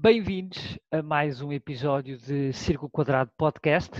[0.00, 3.90] Bem-vindos a mais um episódio de Círculo Quadrado Podcast,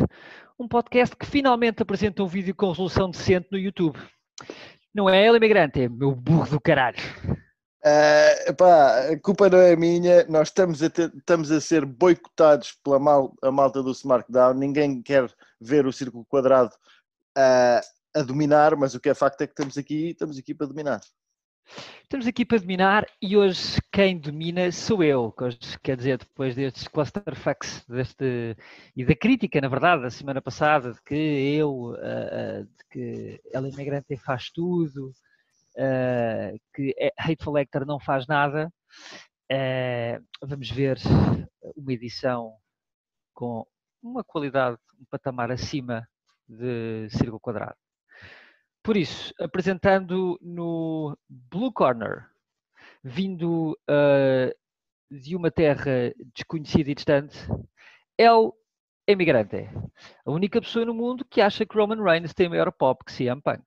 [0.58, 3.98] um podcast que finalmente apresenta um vídeo com resolução decente no YouTube.
[4.94, 6.96] Não é ele, imigrante, é meu burro do caralho.
[7.84, 12.72] Uh, epá, a culpa não é minha, nós estamos a, ter- estamos a ser boicotados
[12.82, 16.74] pela mal, a malta do Smartdown, ninguém quer ver o círculo quadrado
[17.36, 17.80] uh,
[18.16, 21.00] a dominar, mas o que é facto é que estamos aqui, estamos aqui para dominar.
[22.02, 25.32] Estamos aqui para dominar e hoje quem domina sou eu.
[25.82, 28.56] Quer dizer, depois destes clusterfucks deste,
[28.96, 33.40] e da crítica, na verdade, da semana passada, de que eu, ah, ah, de que
[33.52, 35.12] ela imigrante faz tudo,
[35.78, 38.72] ah, que é- Hateful Hector não faz nada,
[39.52, 40.98] ah, vamos ver
[41.76, 42.54] uma edição
[43.34, 43.66] com
[44.02, 46.08] uma qualidade, um patamar acima
[46.48, 47.76] de Círculo Quadrado.
[48.82, 52.26] Por isso, apresentando no Blue Corner,
[53.04, 54.50] vindo ah,
[55.10, 57.36] de uma terra desconhecida e distante,
[58.18, 58.54] é o
[59.06, 59.68] emigrante.
[60.24, 63.40] A única pessoa no mundo que acha que Roman Reigns tem maior pop que CM
[63.40, 63.64] Punk.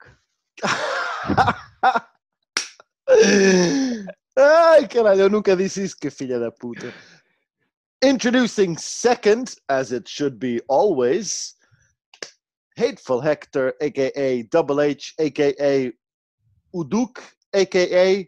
[4.37, 6.93] Ai caralho, eu nunca disse isso, que filha da puta.
[8.03, 11.55] Introducing second, as it should be always,
[12.77, 15.93] Hateful Hector, aka Double H, aka
[16.73, 17.21] o Duke,
[17.53, 18.27] aka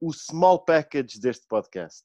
[0.00, 2.02] o small package deste podcast.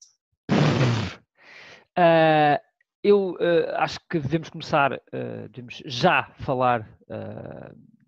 [1.97, 2.61] Ah,
[3.03, 6.87] eu ah, acho que devemos começar, ah, devemos já falar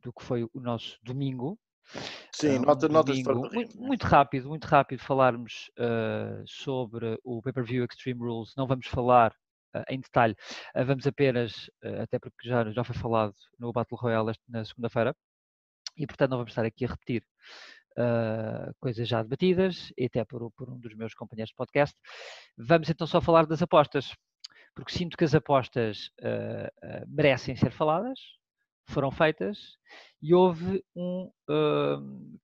[0.01, 1.59] do que foi o nosso domingo.
[2.33, 7.85] Sim, um nota, fora do muito, muito rápido, muito rápido falarmos ah, sobre o pay-per-view
[7.85, 8.53] Extreme Rules.
[8.55, 9.35] Não vamos falar
[9.73, 10.35] ah, em detalhe,
[10.73, 11.69] ah, vamos apenas,
[12.01, 15.15] até porque já, já foi falado no Battle Royale na segunda-feira,
[15.97, 17.23] e portanto não vamos estar aqui a repetir
[17.97, 21.95] ah, coisas já debatidas, e até por, por um dos meus companheiros de podcast.
[22.57, 24.15] Vamos então só falar das apostas,
[24.73, 28.19] porque sinto que as apostas ah, ah, merecem ser faladas,
[28.91, 29.77] foram feitas,
[30.21, 31.97] e houve um ah,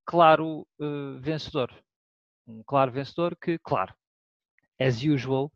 [0.06, 1.70] claro ah, vencedor.
[2.48, 3.94] Um claro vencedor que, claro,
[4.80, 5.52] as usual,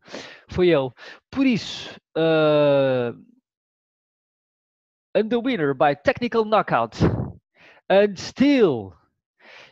[0.48, 0.90] foi ele.
[1.30, 3.12] Por isso, ah,
[5.14, 6.96] and the winner by technical knockout,
[7.88, 8.94] and still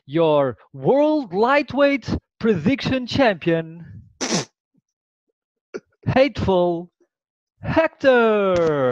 [0.06, 4.02] your world lightweight prediction champion,
[6.06, 6.90] Hateful
[7.62, 8.90] Hector.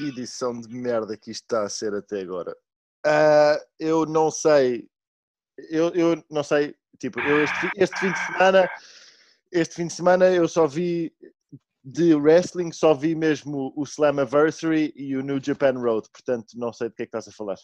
[0.00, 2.56] Que edição de merda que isto está a ser até agora.
[3.04, 4.88] Ah, eu não sei.
[5.68, 6.74] Eu, eu não sei.
[6.98, 8.70] Tipo, eu este, este fim de semana.
[9.52, 11.12] Este fim de semana eu só vi
[11.84, 16.08] de wrestling, só vi mesmo o Slammiversary e o New Japan Road.
[16.10, 17.56] Portanto, não sei do que é que estás a falar.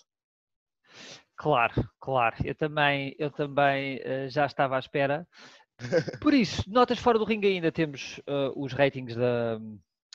[1.37, 2.37] Claro, claro.
[2.45, 5.27] Eu também, eu também eh, já estava à espera.
[6.21, 9.59] Por isso, notas fora do ringue ainda temos eh, os ratings da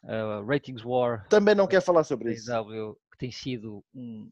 [0.06, 2.51] eh, Ratings War Também não quero falar sobre isso.
[3.12, 4.29] Que tem sido um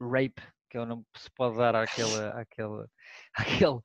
[0.00, 2.86] rape, que é o nome que se pode dar àquele, àquele,
[3.34, 3.80] àquele,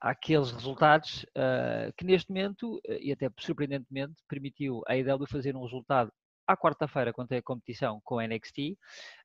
[0.00, 5.62] àqueles resultados, eh, que neste momento, eh, e até surpreendentemente, permitiu a IW fazer um
[5.62, 6.12] resultado
[6.46, 8.76] à quarta-feira, quando tem a competição com a NXT,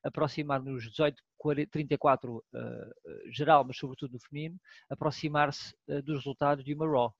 [0.04, 2.58] aproximar nos 18, 40, 34 eh,
[3.06, 4.58] eh, geral, mas sobretudo no feminino,
[4.88, 7.14] aproximar-se eh, dos resultados de uma Raw,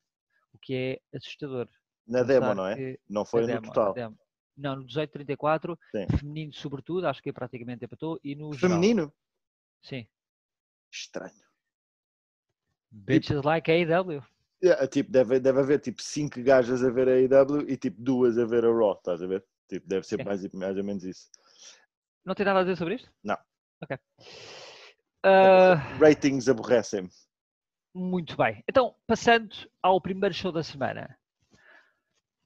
[0.53, 1.69] o que é assustador.
[2.09, 2.99] Na demo, não é?
[3.09, 4.17] Não foi no demo, total.
[4.57, 6.19] Não, no 18-34, Sim.
[6.19, 8.77] feminino sobretudo, acho que praticamente empatou, e no geral.
[8.77, 9.13] Feminino?
[9.83, 10.09] Sim.
[10.91, 11.47] Estranho.
[12.91, 14.25] Bitches like AEW.
[14.61, 18.37] Yeah, tipo, deve, deve haver tipo 5 gajas a ver a AEW e tipo duas
[18.39, 19.45] a ver a Raw, estás a ver?
[19.69, 20.25] Tipo, deve ser Sim.
[20.25, 21.31] mais, mais ou menos isso.
[22.25, 23.13] Não tem nada a dizer sobre isto?
[23.23, 23.37] Não.
[23.81, 23.99] Ok.
[25.23, 27.11] Ah, Ratings aborrecem-me.
[27.95, 28.65] muito bem.
[28.69, 31.18] Então, passando ao primeiro show da semana.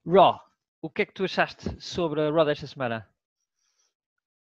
[0.06, 0.40] Raw.
[0.80, 3.08] O que é que tu achaste sobre a Raw desta semana?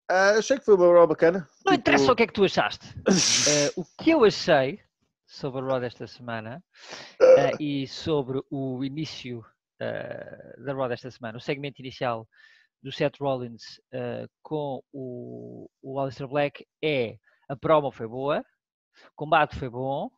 [0.10, 1.40] Ah, achei que foi uma Raw bacana.
[1.66, 2.86] Não Tipo, interessa o que é que tu achaste.
[3.50, 4.80] Ah, o que eu achei
[5.26, 6.64] sobre a Raw desta semana
[7.22, 9.44] ah, e sobre o início
[9.80, 12.28] da Raw desta semana, o segmento inicial
[12.82, 13.80] do Seth Rollins
[14.42, 17.18] com o, o Aleister Black é
[17.48, 20.10] a promo foi boa, o combate foi bom,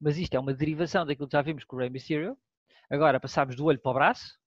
[0.00, 2.36] mas isto é uma derivação daquilo que já vimos com o Rey Mysterio.
[2.90, 4.38] Agora passámos do olho para o braço.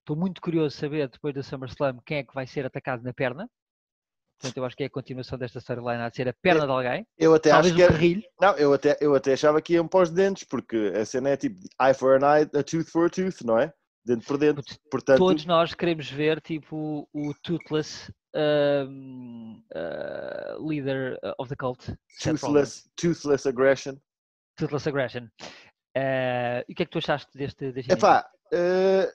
[0.00, 3.12] Estou muito curioso de saber depois da SummerSlam quem é que vai ser atacado na
[3.12, 3.48] perna.
[4.40, 7.06] Portanto, eu acho que é a continuação desta storyline a ser a perna de alguém.
[7.18, 8.22] Eu até Talvez acho que era- carrilho.
[8.40, 11.36] Não, eu até, eu até achava que iam para os dentes, porque a cena é
[11.36, 13.72] tipo eye for an eye, a tooth for a tooth, não é?
[14.02, 14.78] Dente por dente.
[14.90, 21.94] Portanto, Todos nós queremos ver tipo o Toothless um, uh, leader of the cult.
[22.22, 23.96] Toothless, toothless aggression.
[24.56, 25.28] Toothless Aggression.
[25.96, 27.92] Uh, e o que é que tu achaste deste, deste?
[27.92, 29.12] Epá, eh,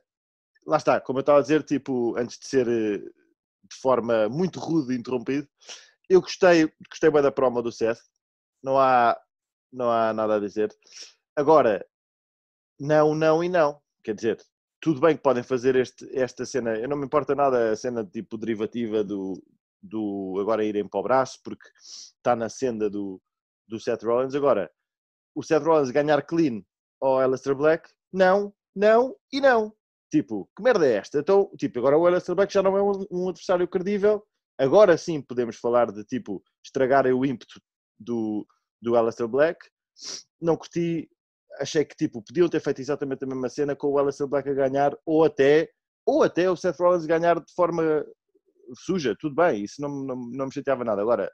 [0.66, 4.60] lá está, como eu estava a dizer, tipo, antes de ser eh, de forma muito
[4.60, 5.48] rude interrompido,
[6.10, 8.00] eu gostei, gostei bem da promo do Seth,
[8.64, 9.20] não há,
[9.72, 10.76] não há nada a dizer.
[11.36, 11.86] Agora,
[12.80, 14.40] não, não e não, quer dizer,
[14.82, 18.06] tudo bem que podem fazer este, esta cena, eu não me importa nada a cena
[18.06, 19.42] tipo derivativa do,
[19.82, 23.22] do agora irem para o braço, porque está na senda do,
[23.68, 24.36] do Seth Rollins.
[24.36, 24.72] Agora,
[25.34, 26.64] o Seth Rollins ganhar clean
[27.02, 29.74] ao Aleister Black, não, não e não.
[30.12, 31.20] Tipo, que merda é esta?
[31.20, 34.24] Então, tipo, agora o Aleister Black já não é um, um adversário credível.
[34.58, 37.60] Agora sim podemos falar de, tipo, estragarem o ímpeto
[38.00, 38.48] do,
[38.82, 39.60] do Aleister Black.
[40.42, 41.10] Não curti,
[41.60, 44.54] achei que, tipo, podiam ter feito exatamente a mesma cena com o Aleister Black a
[44.54, 45.70] ganhar, ou até,
[46.06, 48.06] ou até o Seth Rollins ganhar de forma
[48.86, 51.02] suja, tudo bem, isso não, não, não me chateava nada.
[51.02, 51.32] Agora,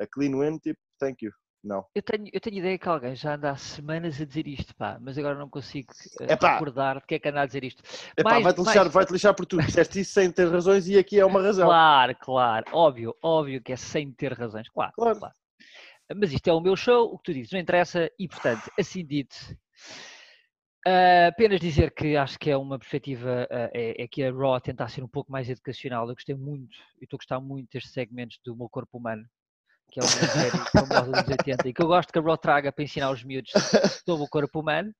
[0.00, 1.32] a clean win, tipo, thank you.
[1.64, 1.82] Não.
[1.94, 4.98] Eu tenho, eu tenho ideia que alguém já anda há semanas a dizer isto, pá,
[5.00, 5.90] mas agora não consigo
[6.20, 7.82] uh, recordar de que é que anda a dizer isto.
[8.14, 9.62] Epá, Mais- vai-te mais- lixar, vai lixar por tudo.
[9.64, 11.66] Disseste isso sem ter razões e aqui é uma razão.
[11.66, 15.18] Claro, claro, óbvio, óbvio que é sem ter razões, claro, Claro.
[15.18, 15.34] claro.
[16.14, 19.02] Mas isto é o meu show, o que tu dizes não interessa e, portanto, assim
[19.02, 19.34] dito,
[20.86, 24.60] ah, apenas dizer que acho que é uma perspectiva, ah, é, é que a Raw
[24.60, 26.06] tentar ser um pouco mais educacional.
[26.08, 29.24] Eu gostei muito, e estou a gostar muito destes segmentos do meu corpo humano,
[29.94, 32.72] que é uma série famosa dos 80, e que eu gosto que a Raw traga
[32.72, 33.52] para ensinar os miúdos
[34.04, 34.92] sobre o corpo humano.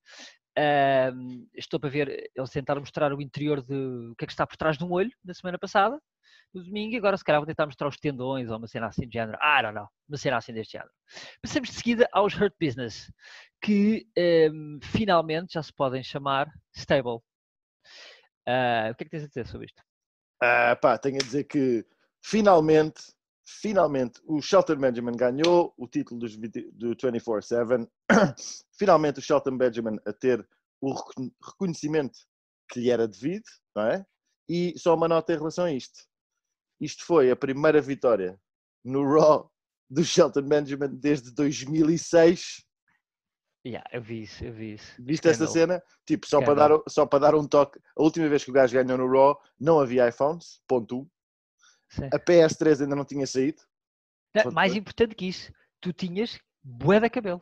[0.56, 4.46] Ahm, estou para ver, eles tentaram mostrar o interior de o que é que está
[4.46, 6.00] por trás de um olho na semana passada,
[6.54, 9.08] no domingo, e agora se calhar vão tentar mostrar os tendões ou uma cena assim
[9.08, 9.36] de género.
[9.42, 10.92] I don't know, uma cena assim deste género.
[11.42, 13.12] Passamos de seguida aos Hurt Business,
[13.60, 17.18] que ahm, finalmente já se podem chamar Stable.
[18.46, 19.82] Ah, o que é que tens a dizer sobre isto?
[20.40, 21.84] Ah, pá, tenho a dizer que
[22.22, 23.12] finalmente,
[23.44, 27.88] finalmente, o Shelton Benjamin ganhou o título dos, 20 do 24-7.
[28.78, 30.46] finalmente o Shelton Benjamin a ter
[30.80, 32.18] o recon- reconhecimento
[32.70, 33.44] que lhe era devido,
[33.74, 34.06] não é?
[34.48, 36.00] E só uma nota em relação a isto.
[36.80, 38.40] Isto foi a primeira vitória
[38.84, 39.50] no Raw
[39.88, 42.64] do Shelton Benjamin desde 2006.
[43.66, 44.92] Yeah, eu vi isso, eu vi isso.
[44.98, 45.82] Viste esta cena?
[46.06, 47.80] Tipo, só para, dar, só para dar um toque.
[47.96, 51.10] A última vez que o gajo ganhou no Raw não havia iPhones, ponto 1.
[51.94, 52.06] Sim.
[52.12, 53.62] A PS3 ainda não tinha saído.
[54.34, 54.80] Não, mais dois.
[54.80, 57.40] importante que isso, tu tinhas bué de cabelo.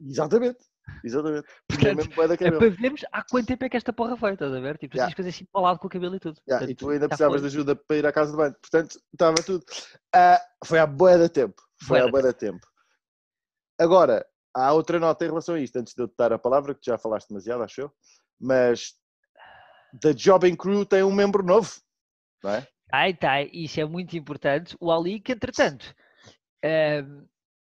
[0.00, 0.58] Exatamente.
[1.04, 1.46] Exatamente.
[1.68, 2.58] Portanto, É cabelo.
[2.58, 4.78] para vermos há quanto tempo é que esta porra foi, estás a ver?
[4.78, 5.08] Tipo, tu Yeah.
[5.10, 6.40] tens fazer assim para o lado com o cabelo e tudo.
[6.48, 8.54] Yeah, e Portanto, tu ainda já precisavas de ajuda para ir à casa de banho.
[8.60, 9.64] Portanto, estava tudo.
[10.14, 11.62] Ah, foi há bué da tempo.
[11.82, 12.66] Foi há da bué da tempo.
[13.78, 16.74] Agora, há outra nota em relação a isto, antes de eu te dar a palavra,
[16.74, 17.92] que já falaste demasiado, acho eu.
[18.40, 18.94] Mas
[20.00, 21.70] The Jobbing Crew tem um membro novo,
[22.42, 22.66] não é?
[22.92, 24.76] Ai, tá, isso é muito importante.
[24.80, 25.94] O Ali, que entretanto,
[26.62, 27.24] ehm,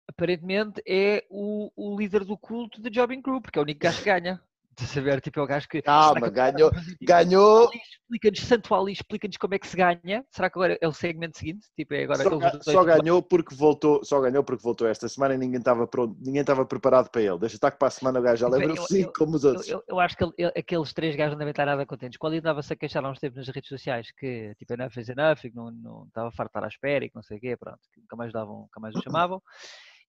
[0.08, 3.98] aparentemente é o, o líder do culto da Jobbing Crew, porque é o único gajo
[3.98, 4.40] que ganha.
[4.86, 5.82] Saber, tipo, é o gajo que.
[5.82, 7.70] Calma, que ganhou- tipo, Ganhou.
[8.10, 10.24] Explica-nos, Santo Ali, explica-nos como é que se ganha.
[10.30, 11.66] Será que agora é o segmento seguinte?
[11.76, 15.34] Tipo, é agora Só, ga- só ganhou porque voltou, só ganhou porque voltou esta semana
[15.34, 17.38] e ninguém estava pronto, ninguém estava preparado para ele.
[17.38, 19.36] Deixa estar que para a semana o gajo já Eu- lembra eu- sim eu- como
[19.36, 19.68] os Eu, outros.
[19.68, 22.18] eu- eu acho que ele- ele- aqueles três gajos não devem estar nada contentes.
[22.18, 25.08] Quando ele andava-se a queixar há uns tempos nas redes sociais que tipo, enough is
[25.08, 27.38] enough, e que não, não estava farto de estar à espera e que não sei
[27.38, 29.40] o quê, pronto, que nunca mais, davam, nunca mais o chamavam.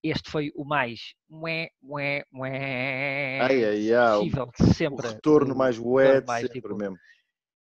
[0.03, 5.07] Este foi o mais mué, mué, mué, Ai, ai, ai, o- possível o sempre.
[5.07, 6.97] retorno do- mais retorno wet, mais, sempre tipo, mesmo.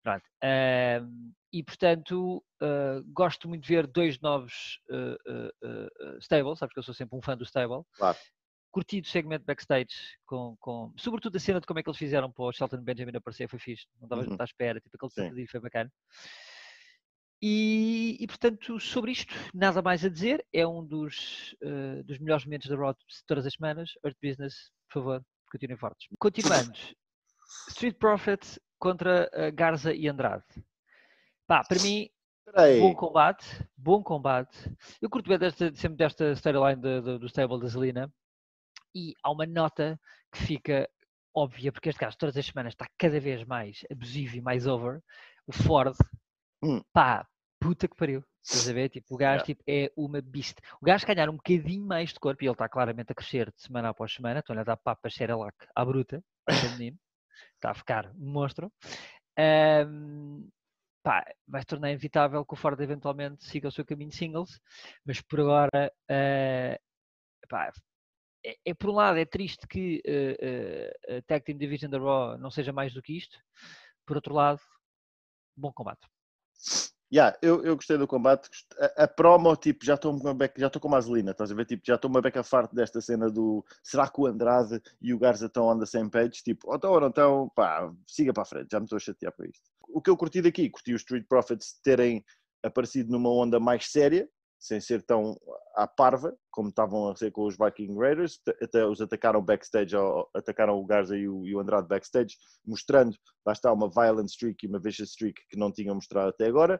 [0.02, 0.24] Pronto.
[0.42, 6.60] ahm, e portanto, ah, gosto muito de ver dois novos ah, ah, ah, ah, stables,
[6.60, 7.84] sabes que eu sou sempre um fã do stable.
[7.94, 8.18] Claro.
[8.72, 9.96] Curti o segmento backstage,
[10.28, 13.16] com, com, sobretudo a cena de como é que eles fizeram para o Shelton Benjamin
[13.18, 14.30] aparecer, foi fixe, não estavas Uhum.
[14.30, 15.92] muito à espera, tipo aquele foi bacana.
[17.42, 22.46] E, e, portanto, sobre isto, nada mais a dizer, é um dos, ah, dos melhores
[22.46, 23.92] momentos da de todas as semanas.
[24.04, 26.08] Earth Business, por favor, continuem fortes.
[26.20, 26.78] Continuando,
[27.70, 30.44] Street Profits contra ah, Garza e Andrade.
[31.48, 32.10] Pá, para mim,
[32.50, 32.80] Espera aí.
[32.80, 33.46] Bom combate,
[33.78, 34.76] bom combate.
[35.00, 38.12] Eu curto bem desta, sempre desta storyline de- de- do stable da Zelina
[38.96, 40.00] e há uma nota
[40.32, 40.90] que fica
[41.32, 45.00] óbvia, porque este gajo todas as semanas está cada vez mais abusivo e mais over.
[45.46, 45.96] O Ford,
[46.64, 46.82] Hum.
[46.92, 47.28] pá,
[47.60, 48.24] puta que pariu.
[48.42, 48.90] Estás a ver?
[48.90, 49.46] Tipo, o gajo Yeah.
[49.46, 50.60] tipo, é uma beast.
[50.82, 53.62] O gajo ganhar um bocadinho mais de corpo e ele está claramente a crescer de
[53.62, 54.40] semana após semana.
[54.40, 56.24] Estão-lhe a dar papas Xerelac à bruta,
[56.82, 56.98] menino.
[57.56, 58.72] Está a ficar um monstro.
[59.38, 60.50] Ahm,
[61.04, 64.60] pá, vai se tornar inevitável que o Ford eventualmente siga o seu caminho de singles,
[65.06, 66.80] mas por agora, eh,
[67.48, 67.72] pá,
[68.46, 71.98] é, é, por um lado é triste que uh, uh, a Tag Team Division da
[71.98, 73.38] Raw não seja mais do que isto,
[74.06, 74.62] por outro lado,
[75.58, 76.08] bom combate.
[77.12, 78.50] Yeah, eu, eu gostei do combate.
[78.80, 80.16] A, a promo, tipo, já estou
[80.56, 81.66] já estou com vaselina, estás a ver?
[81.66, 85.18] Tipo, já estou uma beca farto desta cena do será que o Andrade e o
[85.18, 86.44] Garza estão on the same page?
[86.44, 89.00] Tipo, ou então ou não estão, pá, siga para a frente, já me estou a
[89.00, 89.64] chatear para isto.
[89.88, 92.24] O que eu curti daqui, curti os Street Profits terem
[92.64, 95.36] aparecido numa onda mais séria, sem ser tão
[95.76, 99.96] à parva, como estavam a ser com os Viking Raiders, até os atacaram backstage,
[100.36, 102.36] atacaram o Garza e o Andrade backstage,
[102.66, 106.46] mostrando, lá está, uma violent streak e uma vicious streak que não tinham mostrado até
[106.46, 106.80] agora.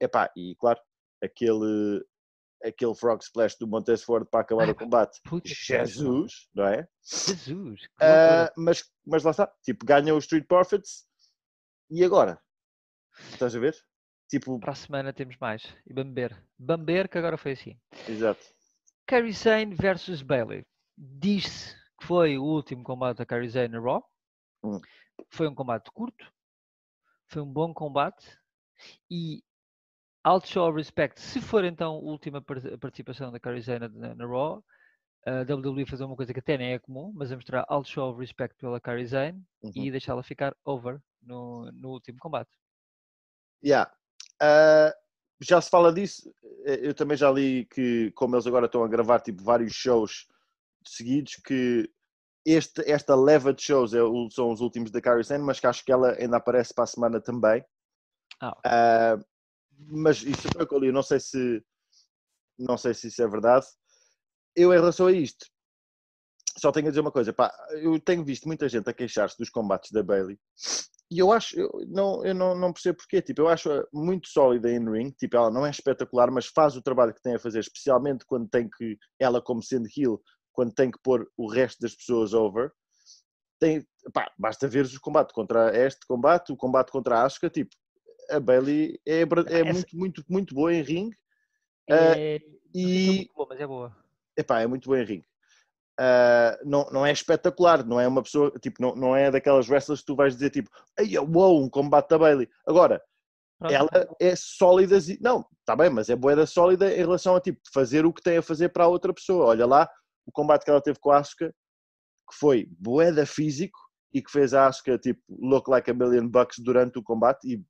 [0.00, 0.80] Epá, e claro,
[1.22, 2.04] aquele,
[2.62, 5.20] aquele frog splash do Montez Ford para acabar o combate.
[5.44, 6.88] Jesus, não é?
[7.02, 7.82] Jesus.
[8.00, 11.06] Uh, mas, mas lá está, tipo, ganha o Street Profits
[11.90, 12.40] e agora?
[13.30, 13.76] Estás a ver?
[14.28, 14.58] Tipo...
[14.58, 15.62] Para a semana temos mais.
[15.86, 16.36] E Bamber.
[16.58, 17.78] Bamber que agora foi assim.
[18.08, 18.44] Exato.
[19.06, 20.66] Kerry Zane versus Bailey.
[20.96, 24.02] Diz-se que foi o último combate da Kerry Zane na Raw.
[24.64, 24.80] Hum.
[25.30, 26.32] Foi um combate curto.
[27.28, 28.38] Foi um bom combate.
[29.10, 29.42] E
[30.26, 31.20] I'll show respect.
[31.20, 34.64] Se for então a última participação da Zane na, na Raw,
[35.26, 38.14] a WWE fazer uma coisa que até nem é comum, mas é mostrar I'll show
[38.16, 39.72] respect pela Kerry Zane uhum.
[39.74, 42.50] e deixá-la ficar over no, no último combate.
[43.64, 43.90] Yeah.
[44.42, 44.92] Uh,
[45.40, 46.32] já se fala disso.
[46.64, 50.26] Eh, eu também já li que, como eles agora estão a gravar tipo, vários shows
[50.86, 51.90] seguidos, que
[52.44, 53.98] este, esta leva de shows é,
[54.30, 57.20] são os últimos da Sane, mas que acho que ela ainda aparece para a semana
[57.20, 57.64] também.
[58.40, 59.16] Ah.
[59.18, 59.24] Uh,
[59.88, 61.62] mas isso foi o que eu li, não sei se
[62.58, 63.66] não sei se isso é verdade.
[64.54, 65.46] Eu, em relação a isto,
[66.56, 69.50] só tenho a dizer uma coisa, pá, eu tenho visto muita gente a queixar-se dos
[69.50, 70.38] combates da Bailey
[71.10, 74.70] e eu acho, eu não, eu não, não percebo porquê, tipo, eu acho muito sólida
[74.70, 77.60] em ring, tipo, ela não é espetacular, mas faz o trabalho que tem a fazer,
[77.60, 80.20] especialmente quando tem que, ela como sendo heel,
[80.52, 82.72] quando tem que pôr o resto das pessoas over,
[83.60, 87.70] tem, pá, basta ver os combates contra este combate, o combate contra a Asuka, tipo,
[88.30, 91.10] a Bailey é, é muito, muito, muito boa em ring.
[91.88, 93.04] É, uh, e...
[93.04, 93.96] É muito boa, mas é boa.
[94.36, 95.22] Epá, é muito boa em ring.
[96.00, 100.00] Uh, não, não é espetacular, não é uma pessoa, tipo, não, não é daquelas wrestlers
[100.00, 102.48] que tu vais dizer, tipo, ei, uou, um combate da Bailey.
[102.66, 103.00] Agora,
[103.58, 103.72] Pronto.
[103.72, 108.04] ela é sólida, não, está bem, mas é boeda sólida em relação a, tipo, fazer
[108.04, 109.46] o que tem a fazer para a outra pessoa.
[109.46, 109.88] Olha lá,
[110.26, 111.54] o combate que ela teve com a Asuka,
[112.28, 113.78] que foi boeda físico
[114.12, 117.64] e que fez a Asuka, tipo, look like a million bucks durante o combate e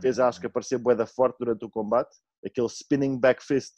[0.00, 2.14] fez a Asuka parecer boeda forte durante o combate.
[2.44, 3.74] Aquele spinning back fist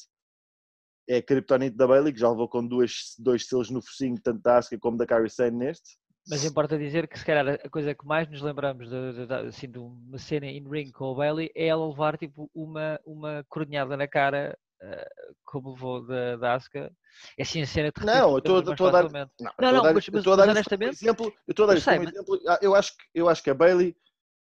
[1.08, 4.42] é a Kryptonite da Bailey, que já levou com duas, dois selos no focinho, tanto
[4.42, 5.98] da Asuka como da Carrie Sane neste.
[6.28, 9.34] Mas importa dizer que se calhar a coisa que mais nos lembramos de, de, de,
[9.34, 13.44] assim, de uma cena in ring com o Bailey é ela levar tipo uma, uma
[13.48, 16.92] coronhada na cara uh, como levou da, da Asuka.
[17.38, 19.10] É assim a cena de Não, eu estou a dar.
[19.10, 19.28] Não,
[19.58, 20.92] não, não, mas, mas, mas honestamente.
[20.92, 22.40] Exemplo, eu estou a dar como exemplo.
[22.46, 23.96] Ah, eu acho, eu acho que a Bailey,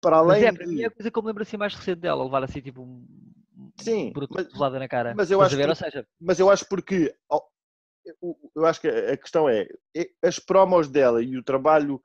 [0.02, 0.42] para além.
[0.42, 0.72] Mas é, para de...
[0.74, 3.04] mim é a coisa que eu me lembro assim mais recente dela, levar assim tipo
[3.80, 5.14] Sim, mas, na cara.
[5.16, 6.06] Mas eu, acho ver, seja...
[6.20, 7.14] mas eu acho porque
[8.56, 9.68] eu acho que a questão é
[10.24, 12.02] as promos dela e o trabalho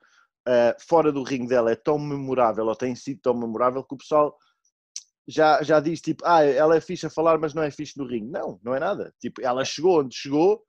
[0.46, 3.98] uh, fora do ringue dela é tão memorável ou tem sido tão memorável que o
[3.98, 4.36] pessoal
[5.26, 8.06] já, já diz tipo, ah, ela é fixe a falar, mas não é fixe no
[8.06, 8.30] ringue.
[8.30, 9.14] Não, não é nada.
[9.20, 10.64] Tipo, ela chegou onde chegou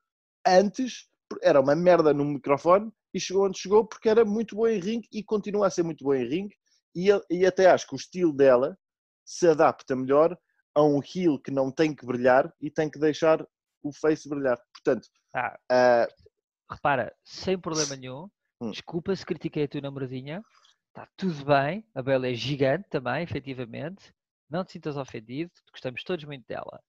[0.46, 1.10] antes,
[1.42, 5.08] era uma merda no microfone e chegou onde chegou porque era muito boa em ringue
[5.12, 6.56] e continua a ser muito boa em ringue.
[6.96, 8.78] E, e até acho que o estilo dela
[9.26, 10.38] se adapta melhor
[10.76, 13.46] a um heel que não tem que brilhar e tem que deixar
[13.82, 14.60] o face brilhar.
[14.74, 16.72] Portanto, ah, uh...
[16.72, 18.30] repara, sem problema nenhum.
[18.62, 18.72] Hum.
[18.72, 20.44] Desculpa se critiquei a tua namoradinha.
[20.88, 21.86] Está tudo bem.
[21.96, 24.14] A Bela é gigante também, efetivamente.
[24.50, 25.52] Não te sintas ofendido.
[25.72, 26.80] Gostamos todos muito dela.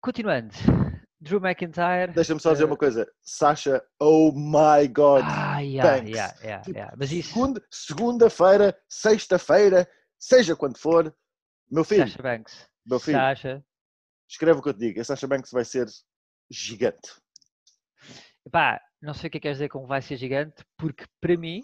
[0.00, 0.54] Continuando.
[1.24, 2.12] Drew McIntyre.
[2.12, 2.66] Deixa-me só dizer uh...
[2.66, 3.10] uma coisa.
[3.22, 5.22] Sasha, oh my God.
[5.24, 6.94] Ah, yeah, yeah, yeah, tipo, yeah.
[6.96, 7.34] Mas isso...
[7.70, 9.88] Segunda-feira, sexta-feira,
[10.18, 11.14] seja quando for,
[11.70, 12.06] meu filho.
[12.06, 12.70] Sasha Banks.
[12.86, 13.16] Meu filho.
[13.16, 13.64] Sasha.
[14.28, 15.00] Escreve o que eu te digo.
[15.00, 15.86] A Sasha Banks vai ser
[16.50, 17.12] gigante.
[18.46, 21.36] Epá, não sei o que é que queres dizer com vai ser gigante, porque para
[21.36, 21.62] mim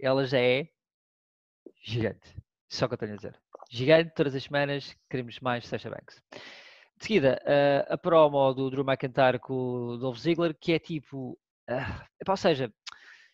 [0.00, 0.68] ela já é
[1.82, 2.36] gigante.
[2.68, 3.40] Só que eu tenho a dizer.
[3.70, 6.22] Gigante, todas as semanas queremos mais Sasha Banks.
[6.98, 11.38] De seguida, uh, a promo do Drew McIntyre com o Dolph Ziggler, que é tipo.
[11.70, 12.72] Uh, ou seja,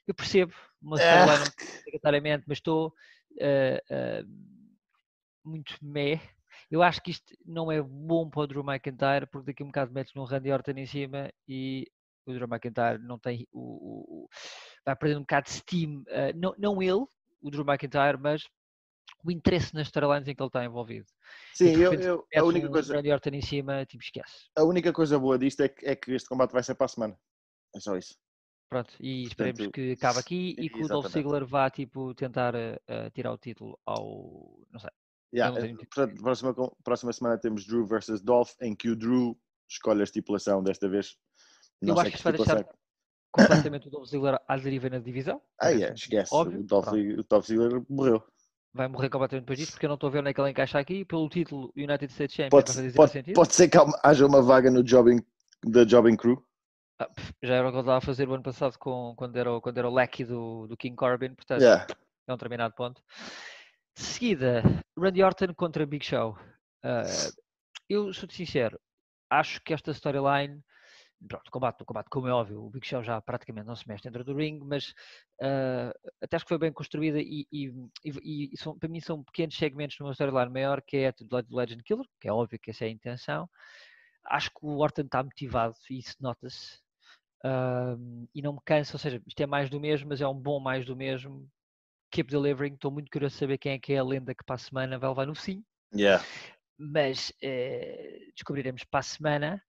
[0.07, 0.53] eu percebo,
[0.83, 2.93] uma storyline obrigatoriamente, mas estou.
[3.33, 4.55] Uh,
[5.45, 6.21] muito meh.
[6.71, 9.69] Eu acho que isto não é bom para o Drew McIntyre, porque daqui a um
[9.69, 11.87] bocado metes no Randy Orton em cima e
[12.27, 14.29] o Drew McIntyre não tem o, o, o
[14.85, 17.05] vai perder um bocado de steam, uh, não, não ele,
[17.41, 18.43] o Drew McIntyre, mas
[19.25, 21.07] o interesse nas storylines em que ele está envolvido.
[21.55, 24.49] Sim, eu, eu- a, única um coisa, Randy Orton em cima, tipo, esquece.
[24.57, 26.89] a única coisa boa disto é que, é que este combate vai ser para a
[26.89, 27.19] semana.
[27.75, 28.15] É só isso.
[28.69, 31.07] Pronto, e esperemos Portanto, que acabe aqui e que o Dolph.
[31.13, 32.81] Ziggler vá, tipo, tentar eh,
[33.15, 34.59] tirar o título ao...
[34.71, 34.91] não sei.
[35.35, 39.39] Yeah, Vamos eh, portanto, próxima, próxima semana temos Drew versus Dolph, em que o Drew
[39.69, 41.17] escolhe a estipulação desta vez.
[41.81, 42.79] Não Eu acho que isto vai estipulação deixar é.
[43.31, 45.43] completamente o Dolph Ziggler à deriva na divisão.
[45.61, 46.35] Ah, é, parece-me esquece.
[46.35, 46.91] Óbvio, o, Dolph.
[46.91, 48.25] Ziggler- o Dolph Ziggler morreu.
[48.75, 50.51] Vai morrer completamente depois disso, porque eu não estou a ver onde é que ele
[50.51, 51.05] encaixa aqui.
[51.05, 54.83] Pelo título United States Champion, Pode, zero pode, pode ser que haja uma vaga no
[54.87, 55.21] jobbing,
[55.65, 56.45] da Jobbing Crew.
[56.99, 57.09] Ah,
[57.43, 59.61] já era o que ele estava a fazer o ano passado com, quando, era o,
[59.61, 61.87] quando era o leque do, do King Corbin, portanto, Yeah.
[62.29, 63.03] é um determinado ponto.
[63.97, 64.63] De seguida,
[64.99, 66.37] Randy Orton contra Big Show.
[66.83, 67.05] Ah,
[67.89, 68.79] eu sou-te sincero,
[69.31, 70.63] acho que esta storyline,
[71.29, 74.03] pronto, combate, o combate, como é óbvio, o Big Show já praticamente não se mexe
[74.05, 74.95] dentro do ringue, mas
[75.41, 77.73] ah, até acho que foi bem construída e, e-
[78.05, 81.13] e- e são- para mim são pequenos segmentos numa storyline maior, que é a
[81.43, 83.49] do Legend Killer, que é óbvio que essa é a intenção.
[84.27, 86.81] Acho que o Orton está motivado e isso nota-se.
[87.45, 90.35] Ahm, e não me cansa, ou seja, isto é mais do mesmo, mas é um
[90.41, 91.49] bom mais do mesmo.
[92.11, 94.57] Keep delivering, estou muito curioso de saber quem é que é a lenda que para
[94.57, 96.25] a semana vai levar no sim, Yeah.
[96.79, 99.63] mas eh, descobriremos para a semana.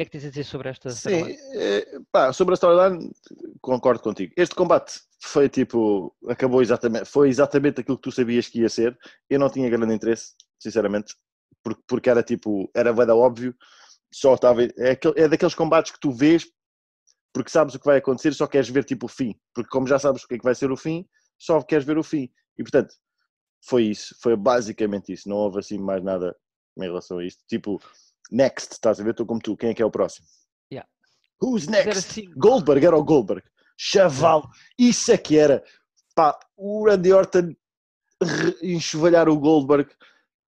[0.00, 3.12] O que é que tens a dizer sobre esta Sim, eh, pá, sobre a storyline,
[3.60, 4.32] concordo contigo.
[4.34, 8.98] Este combate foi tipo, acabou exatamente, foi exatamente aquilo que tu sabias que ia ser.
[9.28, 11.14] Eu não tinha grande interesse, sinceramente,
[11.62, 13.54] porque, porque era tipo, era bem óbvio.
[14.10, 16.50] Só estava, é, é daqueles combates que tu vês
[17.34, 19.38] porque sabes o que vai acontecer, só queres ver tipo o fim.
[19.54, 21.06] Porque como já sabes o que é que vai ser o fim,
[21.38, 22.30] só queres ver o fim.
[22.58, 22.94] E portanto,
[23.66, 25.28] foi isso, foi basicamente isso.
[25.28, 26.34] Não houve assim mais nada
[26.78, 27.44] em relação a isto.
[27.46, 27.78] Tipo,
[28.30, 29.10] next, estás a ver?
[29.10, 30.26] Estou como tu, quem é que é o próximo?
[30.72, 30.88] Yeah.
[31.42, 31.98] Who's next?
[31.98, 33.42] assim, Goldberg, era o Goldberg.
[33.76, 34.48] Chaval,
[34.78, 35.64] isso é que era.
[36.14, 37.54] Pá, o Randy Orton
[38.62, 39.90] enxovalhar o Goldberg.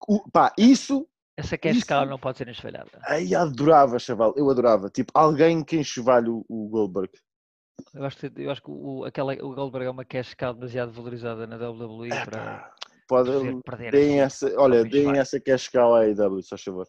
[0.06, 2.90] O- pá, isso, essa que é escala não pode ser enxovalhada.
[3.04, 4.90] ai, adorava, chaval, eu adorava.
[4.90, 7.10] Tipo, alguém que enxovalhe o, o Goldberg.
[7.94, 10.92] Eu acho que, eu acho que o, aquela, o Goldberg é uma cash cow demasiado
[10.92, 12.74] valorizada na WWE para Epá,
[13.08, 16.86] pode, perder deem essa, olha, deem essa cash cow à AEW, só favor.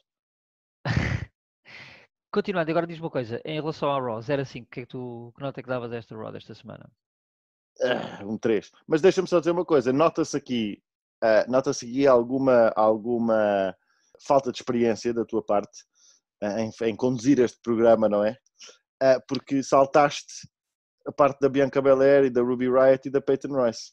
[2.34, 4.90] Continuando, agora diz uma coisa, em relação ao Raw, 0 a 5, que, é que,
[4.90, 6.92] tu, que nota é que davas a esta Raw desta semana?
[7.80, 8.72] Ah, um 3.
[8.88, 10.82] Mas deixa-me só dizer uma coisa, nota-se aqui,
[11.22, 13.76] ah, nota-se aqui alguma, alguma
[14.20, 15.84] falta de experiência da tua parte
[16.42, 18.36] ah, em, em conduzir este programa, não é?
[19.28, 20.50] Porque saltaste
[21.06, 23.92] a parte da Bianca Belair e da Ruby Riot e da Peyton Royce.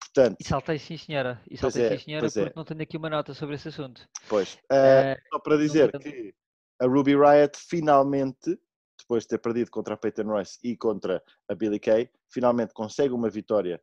[0.00, 2.30] Portanto, E saltei sim senhora, e saltei é, sim senhora é.
[2.30, 4.08] porque não tenho aqui uma nota sobre esse assunto.
[4.28, 6.34] pois, ah, Eh, só para dizer que
[6.80, 8.58] a Ruby Riot finalmente,
[8.98, 13.12] depois de ter perdido contra a Peyton Royce e contra a Billie Kay, finalmente consegue
[13.12, 13.80] uma vitória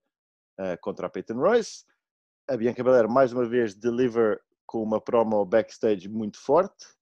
[0.58, 1.86] ah, contra a Peyton Royce.
[2.50, 6.97] A Bianca Belair mais uma vez deliver com uma promo backstage muito forte.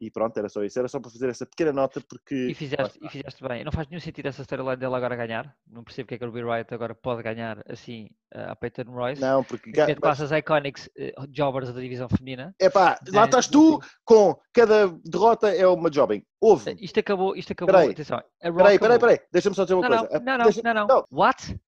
[0.00, 0.78] E pronto, era só isso.
[0.78, 3.64] Era só para fazer essa pequena nota porque E fizeste, e fizeste bem.
[3.64, 5.52] Não faz nenhum sentido essa storyline dela agora ganhar.
[5.66, 8.84] Não percebo porque é que a Ruby Riot agora pode ganhar assim eh, a Peyton
[8.84, 9.20] Royce.
[9.20, 12.54] não, porque momento mas- passa as Iconics eh, Jobbers da divisão feminina.
[12.60, 16.22] epá, lá né, estás não tu com cada derrota é uma jobbing.
[16.40, 16.70] Houve.
[16.70, 17.74] Eh, Isto acabou, isto acabou.
[17.74, 17.90] Peraí.
[17.90, 19.20] Atenção, Peraí, peraí, peraí.
[19.32, 20.24] Deixa-me só dizer uma Não, coisa.
[20.24, 20.86] Não, não, deixa- não, não.
[20.86, 21.58] não, What?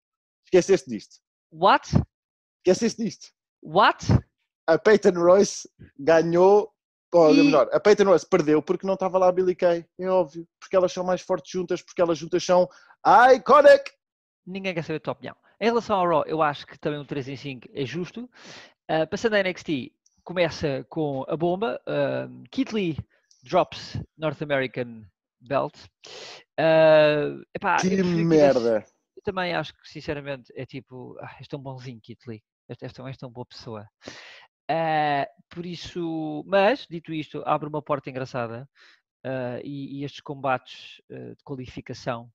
[0.46, 1.16] esqueceste disto.
[1.52, 1.88] What?
[2.64, 3.28] Esqueceste disto.
[3.60, 4.06] What?
[4.68, 6.72] A Peyton Royce ganhou.
[7.12, 9.84] Ou E- melhor, a Peyton Royce perdeu porque não estava lá a Billy Kay.
[9.98, 10.46] É óbvio.
[10.60, 12.68] Porque elas são mais fortes juntas, porque elas juntas são
[13.34, 13.90] iconic.
[14.46, 15.36] Ninguém quer saber a tua opinião.
[15.60, 18.28] Em relação ao Raw, eu acho que também um 3 em 5 é justo.
[18.88, 19.92] Ah, passando a NXT,
[20.24, 21.80] começa com a bomba.
[22.50, 22.96] Keith Lee
[23.42, 25.02] drops North American
[25.40, 25.74] Belt.
[26.58, 28.84] Ah, epá, Que merda.
[29.16, 32.42] eu também acho que, sinceramente, é tipo, ah, és tão bonzinho, Keith Lee.
[32.68, 33.84] Este, és, tão, és tão boa pessoa.
[34.72, 38.68] Ah, por isso, mas, dito isto, abre uma porta engraçada
[39.24, 42.30] ah, e, e estes combates ah, de qualificação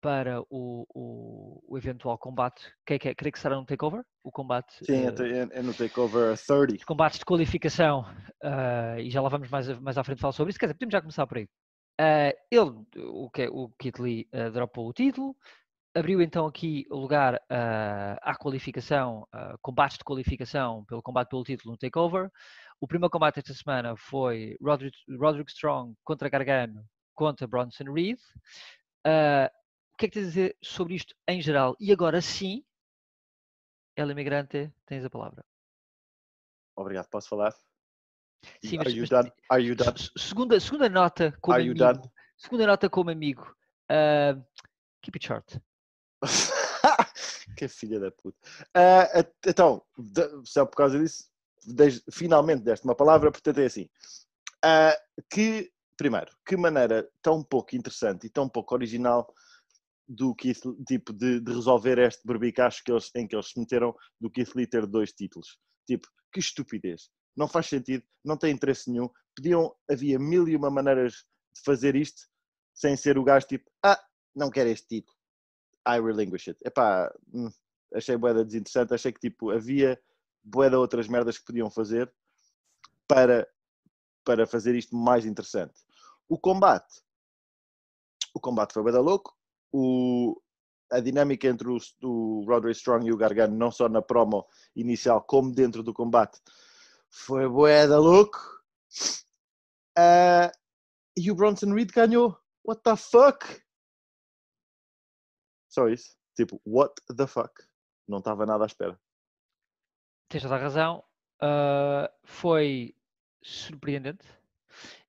[0.00, 4.04] para o, o, o eventual combate, que é, que é, creio que será no takeover,
[4.24, 4.84] o combate.
[4.84, 6.74] Sim, até- é, é no Takeover 30.
[6.74, 8.04] os combates de qualificação,
[8.98, 11.00] e já lá vamos mais, mais à frente falar sobre isso, quer dizer, podemos já
[11.00, 11.48] começar por aí.
[12.50, 15.36] Ele, o, é- o Kit Lee, dropou o título,
[15.94, 21.44] abriu então aqui o lugar ah, à qualificação, ah, combates de qualificação pelo combate pelo
[21.44, 22.30] título no Takeover.
[22.80, 28.18] O primeiro combate esta semana foi Roderick, Roderick Strong contra Gargano contra Bronson Reed.
[29.04, 29.50] Ah,
[29.92, 31.76] o que é que tens a dizer sobre isto em geral?
[31.80, 32.64] E agora sim,
[33.96, 35.44] ela imigrante, tens a palavra.
[36.76, 37.52] Obrigado, posso falar?
[38.62, 39.32] Sim, Are mas- you mas done?
[39.50, 39.98] Are you done?
[39.98, 42.08] Se- Segunda, segunda nota como Are you amigo.
[42.36, 43.52] Segunda nota como amigo.
[43.90, 44.34] ah,
[45.02, 45.60] keep it short.
[47.56, 48.38] que filha da puta.
[48.74, 49.82] At- então,
[50.44, 51.24] só por causa disso,
[52.12, 53.88] finalmente deste uma palavra, portanto é assim.
[54.64, 54.96] Ah,
[55.30, 59.32] que, primeiro, que maneira tão pouco interessante e tão pouco original
[60.08, 63.94] do Keith, tipo, de, de resolver este berbicacho que eles, em que eles se meteram
[64.20, 65.58] do Keith Lee ter dois títulos.
[65.86, 67.10] Tipo, que estupidez.
[67.36, 69.08] Não faz sentido, não tem interesse nenhum.
[69.36, 71.12] Podiam, havia mil e uma maneiras
[71.54, 72.22] de fazer isto
[72.74, 74.00] sem ser o gajo tipo, ah,
[74.34, 75.17] não quero este título.
[75.88, 76.60] I relinquish it.
[76.64, 77.50] Epá, hum,
[77.94, 79.98] achei boeda desinteressante, achei que tipo, havia
[80.44, 82.12] boeda outras merdas que podiam fazer
[83.06, 83.48] para,
[84.24, 85.80] para fazer isto mais interessante.
[86.28, 87.02] O combate.
[88.34, 89.34] O combate foi boeda louco.
[89.72, 90.40] O,
[90.90, 94.46] a dinâmica entre o, o Roderick Strong e o Gargano, não só na promo
[94.76, 96.38] inicial, como dentro do combate,
[97.10, 98.38] foi boeda louco.
[99.96, 100.52] Ah,
[101.16, 102.38] e o Bronson Reed ganhou.
[102.64, 103.44] What the fuck?
[105.78, 106.16] Só isso.
[106.34, 107.52] Tipo, what the fuck?
[108.08, 108.98] Não estava nada à espera.
[110.28, 111.04] Tens toda a razão.
[111.40, 112.94] Ah, foi
[113.42, 114.26] surpreendente.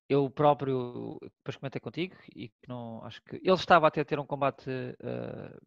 [0.07, 3.37] Eu próprio, depois comentei contigo, e que não acho que.
[3.37, 4.69] Ele estava até a ter um combate
[5.03, 5.57] ah,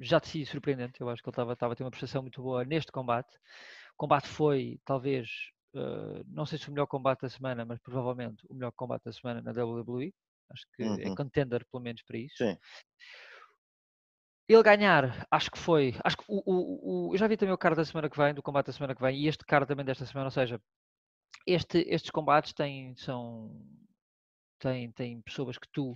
[0.00, 1.00] já de si surpreendente.
[1.00, 3.32] Eu acho que ele estava, estava a ter uma prestação muito boa neste combate.
[3.94, 5.28] O combate foi, talvez,
[5.76, 9.12] ah, não sei se o melhor combate da semana, mas provavelmente o melhor combate da
[9.12, 10.12] semana na WWE.
[10.52, 11.14] Acho que é Uhum.
[11.14, 12.36] contender, pelo menos, para isso.
[12.36, 12.58] Sim.
[14.52, 15.94] Ele ganhar, acho que foi.
[16.04, 18.34] Acho que o, o, o- eu já vi também o card da semana que vem,
[18.34, 20.60] do combate da semana que vem, e este card também desta semana, ou seja,
[21.46, 23.50] este, estes combates têm, são,
[24.58, 25.94] têm, têm pessoas que tu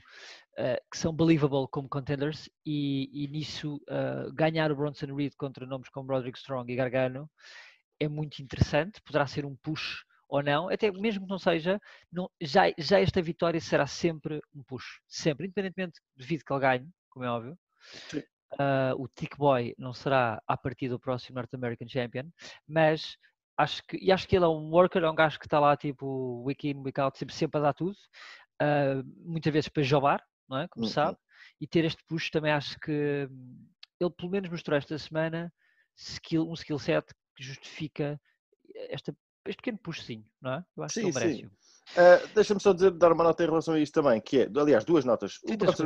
[0.58, 5.66] eh, que são believable como contenders e, e nisso eh, ganhar o Bronson Reed contra
[5.66, 7.30] nomes como Roderick Strong e Gargano
[8.00, 11.80] é muito interessante, poderá ser um push ou não, até mesmo que não seja,
[12.12, 16.90] não- já, já esta vitória será sempre um push, sempre, independentemente devido que ele ganhe,
[17.10, 17.58] como é óbvio.
[18.10, 18.22] Sim.
[18.58, 22.30] Ah, o Tick Boy não será a partir do próximo North American Champion,
[22.66, 23.16] mas
[23.56, 25.76] acho que, e acho que ele é um worker, é um gajo que está lá
[25.76, 27.96] tipo week in, week out, sempre, sempre a dar tudo,
[28.60, 30.68] ah, muitas vezes para jobar, não é?
[30.68, 30.90] Como Uhum.
[30.92, 31.18] sabe,
[31.60, 33.68] e ter este push também acho que hum,
[34.00, 35.52] ele pelo menos mostrou esta semana
[35.96, 38.20] skill, um skill set que justifica
[38.90, 40.64] esta, este pequeno pushzinho, não é?
[40.76, 41.50] Eu acho Sim, que ele sim.
[41.97, 44.85] Ah, Deixa-me só dizer, dar uma nota em relação a isto também, que é, aliás,
[44.85, 45.37] duas notas.
[45.42, 45.85] O 30 Bronson,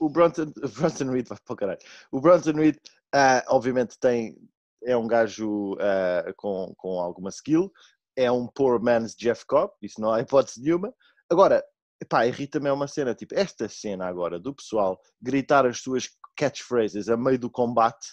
[0.00, 0.44] o- o Bronson,
[0.78, 1.78] Bronson Reed, vai para o caralho.
[2.12, 2.76] O Bronson Reed,
[3.14, 4.36] ah, obviamente, tem,
[4.84, 7.72] é um gajo ah, com, com alguma skill,
[8.16, 10.92] é um poor man's Jeff Cobb, isso não há hipótese nenhuma.
[11.30, 11.64] Agora,
[12.08, 17.08] pá, irrita-me é uma cena, tipo, esta cena agora do pessoal gritar as suas catchphrases
[17.08, 18.06] a meio do combate,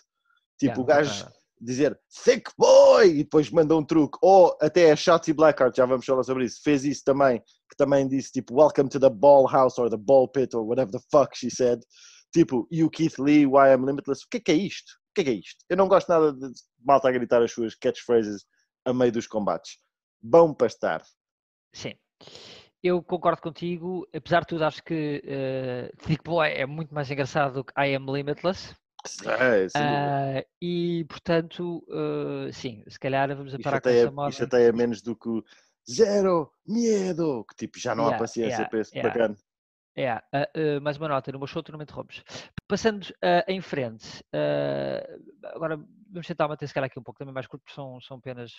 [0.60, 1.26] tipo, Yeah, o gajo.
[1.60, 6.06] Dizer thick boy e depois manda um truque, ou até a Shotzi Blackheart, já vamos
[6.06, 7.39] falar sobre isso, fez isso também,
[7.70, 10.91] que também disse tipo welcome to the ball house or the ball pit or whatever
[10.91, 11.80] the fuck she said,
[12.34, 14.91] tipo you Keith Lee, why I'm limitless, o que é que é isto?
[15.12, 15.65] O que é que é isto?
[15.70, 16.52] Eu não gosto nada de
[16.84, 18.46] malta a gritar as suas catchphrases
[18.86, 19.78] a meio dos combates.
[20.22, 21.04] Bom para estar.
[21.74, 21.94] Sim.
[22.84, 27.56] Eu concordo contigo, apesar de tudo, acho que uh, Thick Boy é muito mais engraçado
[27.56, 28.76] do que I Am Limitless.
[29.26, 29.68] É.
[29.76, 34.32] Ah, e portanto, uh, sim, se calhar vamos E parar com essa moda.
[34.32, 35.30] chateia menos do que
[35.89, 39.10] zero medo, que tipo já não há Yeah, paciência yeah, para esse yeah.
[39.10, 39.36] bacana.
[39.98, 42.24] É, ah, ah, mais uma nota, no meu show tu não me interrompes.
[42.68, 44.24] Passando ah, em frente,
[45.44, 45.78] agora
[46.10, 48.52] vamos tentar manter se calhar aqui um pouco também mais curto, porque são, são apenas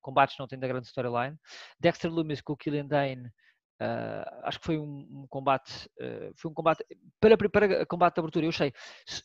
[0.00, 1.36] combates, não tem da grande storyline.
[1.80, 3.30] Dexter Loomis com o Killian Dane,
[3.82, 6.84] ah, acho que foi um, um combate, ah, foi um combate,
[7.20, 8.72] para, para combate de abertura, eu achei,
[9.06, 9.22] se-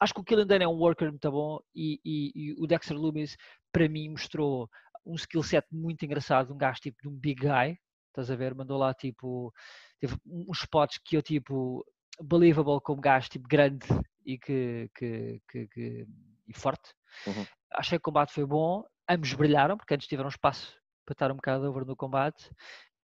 [0.00, 2.96] acho que o Killian Dane é um worker muito bom e, e- e o Dexter
[2.96, 3.36] Loomis
[3.72, 4.68] para mim mostrou
[5.04, 7.78] um skill set muito engraçado, um gajo tipo de um big guy,
[8.08, 9.52] estás a ver, mandou lá tipo,
[10.00, 11.84] teve uns spots que eu tipo,
[12.22, 13.86] believable como gajo tipo grande
[14.24, 16.06] e que, que, que- que-
[16.48, 16.92] e forte.
[17.26, 17.44] Uhum.
[17.72, 21.36] Achei que o combate foi bom, ambos brilharam, porque antes tiveram espaço para estar um
[21.36, 22.50] bocado over no combate.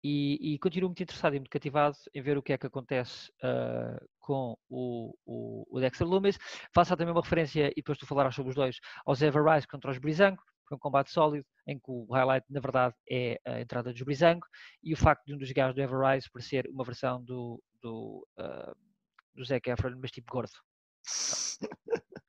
[0.08, 3.28] E, e continuo muito interessado e muito cativado em ver o que é que acontece
[3.42, 6.38] ah, com o, o, o Dexter Loomis.
[6.72, 9.90] Faço também uma referência, e depois tu falarás sobre os dois, aos Ever Rise contra
[9.90, 10.40] os Brizango.
[10.68, 14.46] Foi um combate sólido, em que o highlight, na verdade, é a entrada dos Brizango
[14.80, 18.24] e o facto de um dos gajos do Ever Rise parecer uma versão do, do,
[18.38, 18.76] ah,
[19.34, 20.52] do Zac Efron, mas tipo gordo.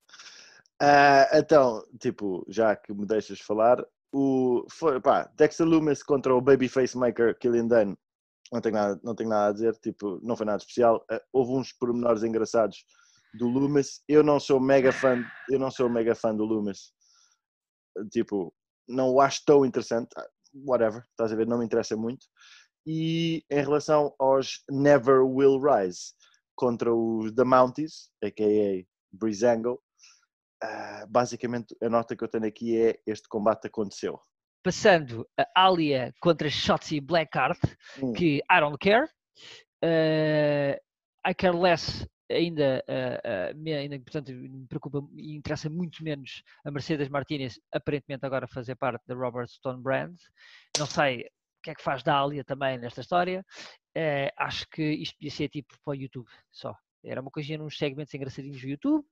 [0.79, 3.83] Ah, então, tipo, já que me deixas falar,
[4.17, 7.97] o, foi, pá, Dexter Loomis contra o Babyface Maker Killian Dane,
[8.51, 11.05] não tenho, nada, não tenho nada a dizer, tipo, não foi nada especial.
[11.11, 12.85] Ah, houve uns pormenores engraçados
[13.37, 14.01] do Loomis.
[14.07, 16.93] Eu não sou mega fã, eu não sou mega fã do Loomis.
[18.11, 18.53] Tipo,
[18.87, 20.09] não o acho tão interessante.
[20.17, 20.27] Ah,
[20.65, 22.25] Whatever, estás a ver, não me interessa muito.
[22.85, 26.13] E em relação aos Never Will Rise
[26.55, 28.83] contra os The Mounties, a.k.a.
[29.11, 29.79] Breezango.
[30.61, 34.19] Ah, basicamente, a nota que eu tenho aqui é este combate aconteceu.
[34.63, 37.59] Passando a Alia contra Shotzi Blackheart,
[38.01, 39.07] Hum, que I don't care.
[39.83, 40.81] Eh,
[41.25, 46.43] I care less ainda, eh, eh, me, ainda, portanto, me preocupa e interessa muito menos
[46.65, 50.17] a Mercedes Martinez, aparentemente agora fazer parte da Robert Stone Brand.
[50.77, 53.45] Não sei o que é que faz da Alia também nesta história.
[53.95, 56.75] Eh, acho que isto podia ser tipo para o YouTube só.
[57.07, 59.05] Era uma coisinha nos segmentos engraçadinhos do YouTube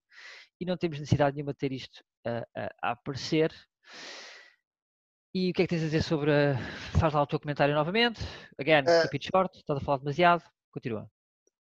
[0.60, 3.54] e não temos necessidade nenhuma de ter isto a- a- a aparecer.
[5.34, 6.32] E o que é que tens a dizer sobre.
[6.32, 6.58] a-
[7.00, 8.22] Faz lá o teu comentário novamente.
[8.60, 10.44] Again, Eh, keep it short, estás a falar demasiado.
[10.72, 11.10] Continua.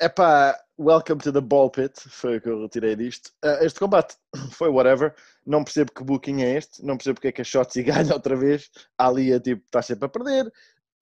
[0.01, 3.31] Epá, welcome to the ball pit, foi o que eu retirei disto.
[3.41, 4.17] Ah, este combate
[4.59, 7.81] foi whatever, não percebo que booking é este, não percebo porque é que a Shotzi
[8.11, 8.69] ganha outra vez.
[8.97, 10.51] A Alia, tipo, está sempre a perder.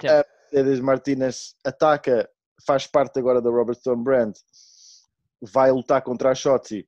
[0.02, 0.08] Sim.
[0.08, 2.30] A Mercedes Martinez ataca,
[2.66, 4.36] faz parte agora da Robert Stone Brand,
[5.52, 6.88] vai lutar contra a Shotzi.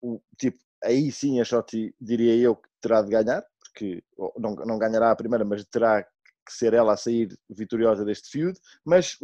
[0.00, 4.02] O, tipo, aí sim a Shotzi, diria eu, que terá de ganhar, porque
[4.38, 8.58] não, não ganhará a primeira, mas terá que ser ela a sair vitoriosa deste feud.
[8.84, 9.18] Mas,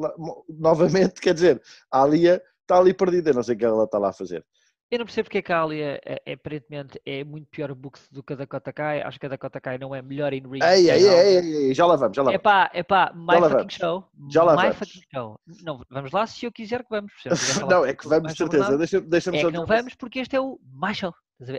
[0.49, 4.11] novamente, quer dizer, a Alia está ali perdida, não sei o que ela está lá
[4.11, 4.45] a fazer.
[4.91, 7.99] Eu não percebo porque é que a Alia é, é, aparentemente é muito pior book
[8.11, 9.01] do que a Dakota Kai.
[9.03, 10.59] Acho que a Dakota Kai não é melhor em ring.
[10.65, 11.37] Ei, ei, ei,
[11.69, 12.43] ei, já lá vamos, já lá É vamos.
[12.43, 14.05] pá, é pá, my lá fucking show.
[14.29, 14.77] Já lá my vamos.
[14.79, 15.41] fucking show.
[15.63, 17.13] Não, vamos lá se eu quiser que vamos.
[17.23, 17.31] falar
[17.71, 18.65] Não, é que vamos de certeza.
[18.65, 21.15] nada, Deixa- Deixa-me É só que não vamos porque este é o my show.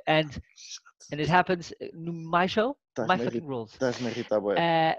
[0.08, 0.28] And,
[1.14, 3.72] and it happens no my show, my fucking rules.
[3.72, 4.56] Estás-me a irritar, bué.
[4.60, 4.98] Eh,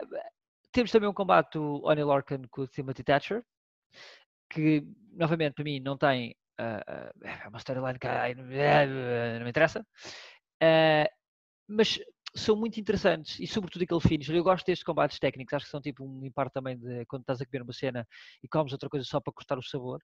[0.72, 3.44] temos também um combate do Oni Lorcan com o Timothy Thatcher,
[4.50, 9.50] que novamente para mim não tem ah, é uma storyline que ai, não não me
[9.50, 9.84] interessa,
[10.62, 11.10] Eh,
[11.68, 11.98] mas
[12.36, 14.28] são muito interessantes e sobretudo aquele finish.
[14.30, 17.40] Eu gosto destes combates técnicos, acho que são tipo um impar também de quando estás
[17.40, 18.06] a comer uma cena
[18.42, 20.00] e comes outra coisa só para cortar o sabor.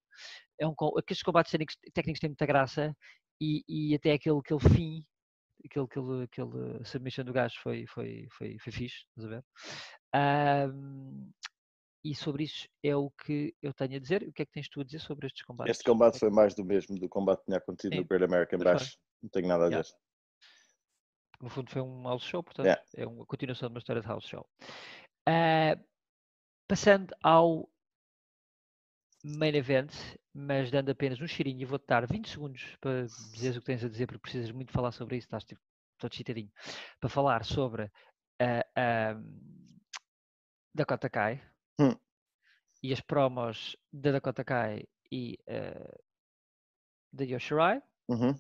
[0.61, 2.95] É um, aqueles combates técnicos, técnicos têm muita graça
[3.41, 5.05] e, e até aquele, aquele fim
[5.65, 9.45] aquele, aquele, aquele submission do gajo foi, foi, foi, foi fixe, estás a ver?
[10.15, 11.31] Ahm,
[12.05, 14.23] e sobre isso é o que eu tenho a dizer.
[14.23, 15.71] O que é que tens tu a dizer sobre estes combates?
[15.73, 18.59] Este combate foi mais do mesmo do combate que tinha acontecido Sim, no Great American.
[18.59, 18.99] Bash.
[19.23, 19.83] Não tenho nada a Yeah.
[19.83, 19.97] dizer.
[21.41, 22.83] No fundo foi um house show, portanto Yeah.
[22.97, 24.47] é uma continuação de uma história de house show.
[25.27, 25.79] Ah,
[26.67, 27.69] passando ao
[29.25, 29.93] main event,
[30.33, 33.85] mas dando apenas um cheirinho, e vou-te dar 20 segundos para dizeres o que tens
[33.85, 35.61] a dizer, porque precisas muito falar sobre isso, estás tipo,
[35.99, 36.51] todo excitadinho,
[37.01, 37.91] para falar sobre
[38.41, 39.21] a a
[40.75, 41.43] Dakota Kai
[41.81, 41.95] Hum.
[42.83, 45.99] e as promos da Dakota Kai e ah,
[47.13, 47.83] da Yoshirai.
[48.09, 48.35] Uhum.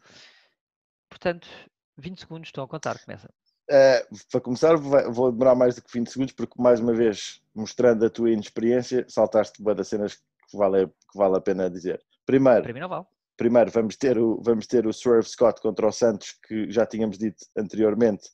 [1.08, 1.48] Portanto,
[1.96, 3.28] 20 segundos estão a contar, começa.
[3.70, 8.04] Eh, para começar, vou demorar mais do que 20 segundos, porque mais uma vez, mostrando
[8.06, 12.00] a tua inexperiência, saltaste boa das cenas que vale, que vale a pena dizer.
[12.24, 13.06] Primeiro, Para mim não vale.
[13.36, 17.18] primeiro vamos, ter o, vamos ter o Swerve Scott contra o Santos, que já tínhamos
[17.18, 18.30] dito anteriormente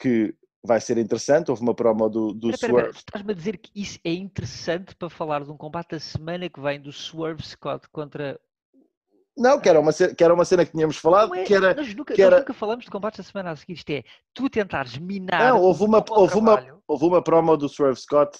[0.00, 1.50] que vai ser interessante.
[1.50, 2.98] Houve uma promo do, do espera, Swerve.
[2.98, 6.60] estás-me a dizer que isso é interessante para falar de um combate da semana que
[6.60, 8.38] vem do Swerve Scott contra.
[9.36, 11.74] Não, que era, uma cena, que era uma cena que tínhamos falado, é- que era.
[11.74, 13.74] nós, nunca, que era- nunca falamos de combates da semana a seguir.
[13.74, 15.40] Isto é tu tentares minar.
[15.52, 18.38] Não, houve um uma, houve, uma, houve uma promo do Swerve Scott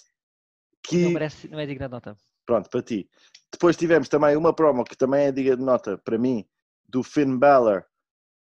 [0.83, 1.05] que.
[1.05, 2.17] Não, merece, não é digna de nota.
[2.45, 3.09] Pronto, para ti.
[3.53, 6.45] Depois tivemos também uma promo que também é diga de nota para mim,
[6.89, 7.85] do Finn Balor,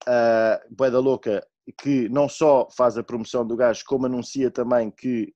[0.07, 1.45] uh, Boeda Louca,
[1.81, 5.33] que não só faz a promoção do gajo, como anuncia também que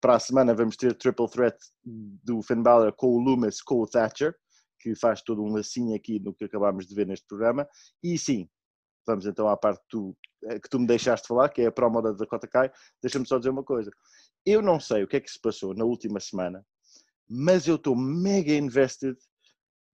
[0.00, 3.86] para a semana vamos ter triple threat do Finn Balor com o Loomis, com o
[3.86, 4.34] Thatcher,
[4.80, 7.68] que faz todo um lacinho aqui no que acabámos de ver neste programa.
[8.02, 8.48] E sim,
[9.06, 12.00] vamos então à parte tu, eh, que tu me deixaste falar, que é a promo
[12.00, 12.70] da Dakota Kai.
[13.02, 13.90] Deixa-me só dizer uma coisa.
[14.46, 16.64] Eu não sei o que é que se passou na última semana,
[17.28, 19.16] mas eu estou mega invested.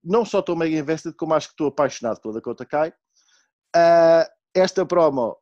[0.03, 2.93] Não só estou mega invested, como acho que estou apaixonado pela Dakota Kai.
[3.75, 5.35] Ah, esta promo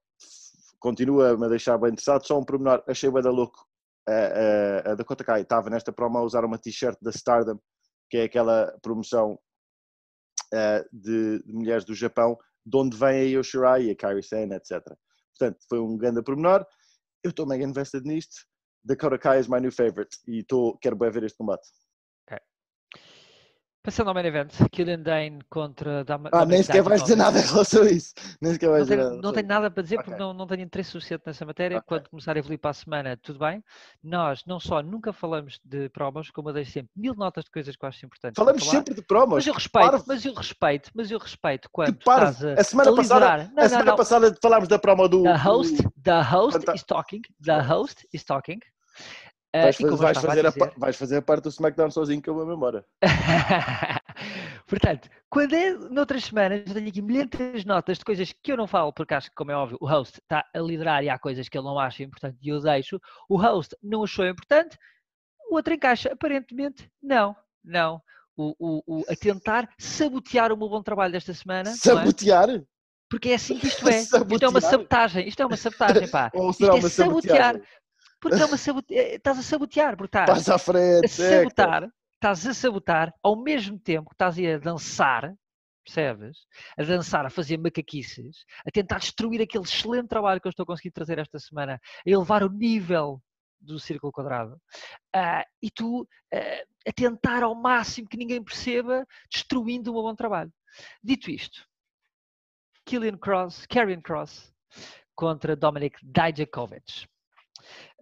[0.84, 2.28] continua-me a deixar bem interessado.
[2.28, 3.66] Só um pormenor, achei bem da louco.
[4.08, 7.58] Ah, ah, a Dakota Kai estava nesta promo a usar uma t-shirt da Stardom,
[8.10, 9.40] que é aquela promoção
[10.54, 14.84] ah, de, de mulheres do Japão, de onde vem a Yoshirai a Kairi Sane, etc.
[15.38, 16.66] Portanto, foi um grande pormenor.
[17.24, 18.36] Eu estou mega invested nisto.
[18.84, 21.66] Dakota Kai is my new favorite e estou, quero bem ver este combate.
[23.86, 27.42] Passando ao main event, Killian Dane contra Dama, Ah, nem sequer vais dizer nada em
[27.42, 28.14] relação a isso.
[28.42, 29.22] Nem sequer vais Não dizer nada.
[29.22, 30.06] não tenho nada para dizer Ok.
[30.06, 31.80] porque não, não tenho interesse suficiente nessa matéria.
[31.80, 31.88] Ok.
[31.90, 33.62] Quando começar a evoluir para a semana, tudo bem.
[34.02, 37.76] Nós não só nunca falamos de promos, como eu deixo sempre mil notas de coisas
[37.76, 38.38] que eu acho importantes.
[38.42, 39.36] Falamos sempre de promos.
[39.36, 40.06] Mas eu respeito, parvo.
[40.08, 43.52] mas eu respeito, mas eu respeito quando estás a, A semana a passada-.
[43.54, 43.96] Não, a semana não.
[43.98, 45.24] passada falámos da promo do.
[45.24, 48.60] The host, do- the host is talking, the host is talking.
[49.56, 52.32] Ah, Vais, eu vais fazer a, dizer- vais fazer a parte do SmackDown sozinho com
[52.32, 52.84] a minha memória.
[54.68, 58.66] Portanto, quando é noutras semanas, eu tenho aqui milhares notas de coisas que eu não
[58.68, 61.48] falo, porque acho que, como é óbvio, o host está a liderar e há coisas
[61.50, 63.00] que ele não acha importante e eu deixo.
[63.30, 64.78] O host não achou importante,
[65.50, 66.12] o outro encaixa.
[66.12, 68.02] Aparentemente, não, não.
[68.36, 71.70] O, o, o, a tentar sabotear o meu bom trabalho desta semana.
[71.70, 71.74] é?
[71.74, 72.48] Sabotear?
[73.08, 74.00] Porque é assim que isto é.
[74.34, 75.28] Isto é uma sabotagem.
[75.28, 76.32] Isto é uma sabotagem, pá.
[76.34, 77.54] Ou Isto será é uma sabotear.
[77.54, 77.62] saboteagem?
[78.24, 78.94] Porque é sabote...
[78.94, 81.06] estás a sabotear, porque estás Passa à frente.
[81.06, 81.38] a seca.
[81.40, 85.36] sabotar, estás a sabotar, ao mesmo tempo que estás a dançar,
[85.84, 86.38] percebes?
[86.78, 90.94] A dançar, a fazer macaquices, a tentar destruir aquele excelente trabalho que eu estou conseguindo
[90.94, 93.22] trazer esta semana, a elevar o nível
[93.60, 94.58] do círculo quadrado,
[95.14, 100.16] ah, e tu ah, a tentar ao máximo que ninguém perceba, destruindo o meu bom
[100.16, 100.52] trabalho.
[101.04, 101.68] Dito isto,
[102.86, 104.54] Killian Cross, Karrion Cross
[105.14, 107.06] contra Dominic Dijakovic.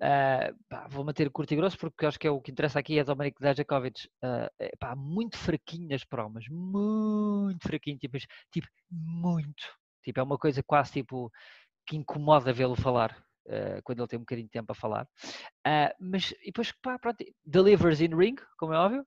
[0.01, 2.97] Uh, pá, vou manter curto e grosso porque acho que é o que interessa aqui
[2.97, 8.17] é Dominic Dijakovic uh, é, pá, muito fraquinho nas promas, muito fraquinho, tipo,
[8.51, 9.63] tipo, muito.
[10.03, 11.31] Tipo, é uma coisa quase tipo
[11.85, 15.07] que incomoda vê-lo falar uh, quando ele tem um bocadinho de tempo a falar.
[15.99, 19.05] Mas e depois, pá, pronto, delivers in ring, como é óbvio.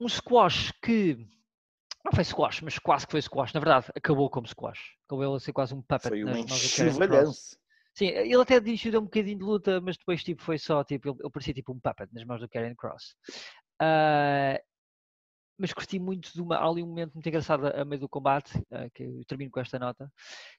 [0.00, 1.18] Um squash que
[2.02, 3.52] não foi squash, mas quase que foi squash.
[3.52, 4.96] Na verdade, acabou como squash.
[5.06, 7.58] Acabou ele a ser quase um puppet Foi um nas
[7.94, 11.16] Sim, ele até deu um bocadinho de luta, mas depois tipo, foi só, tipo, ele,
[11.20, 13.14] ele parecia tipo um puppet nas mãos do Karen Cross.
[13.80, 14.60] Ah,
[15.56, 18.52] mas curti muito de uma, há ali um momento muito engraçado a meio do combate,
[18.72, 20.12] ah, que eu termino com esta nota,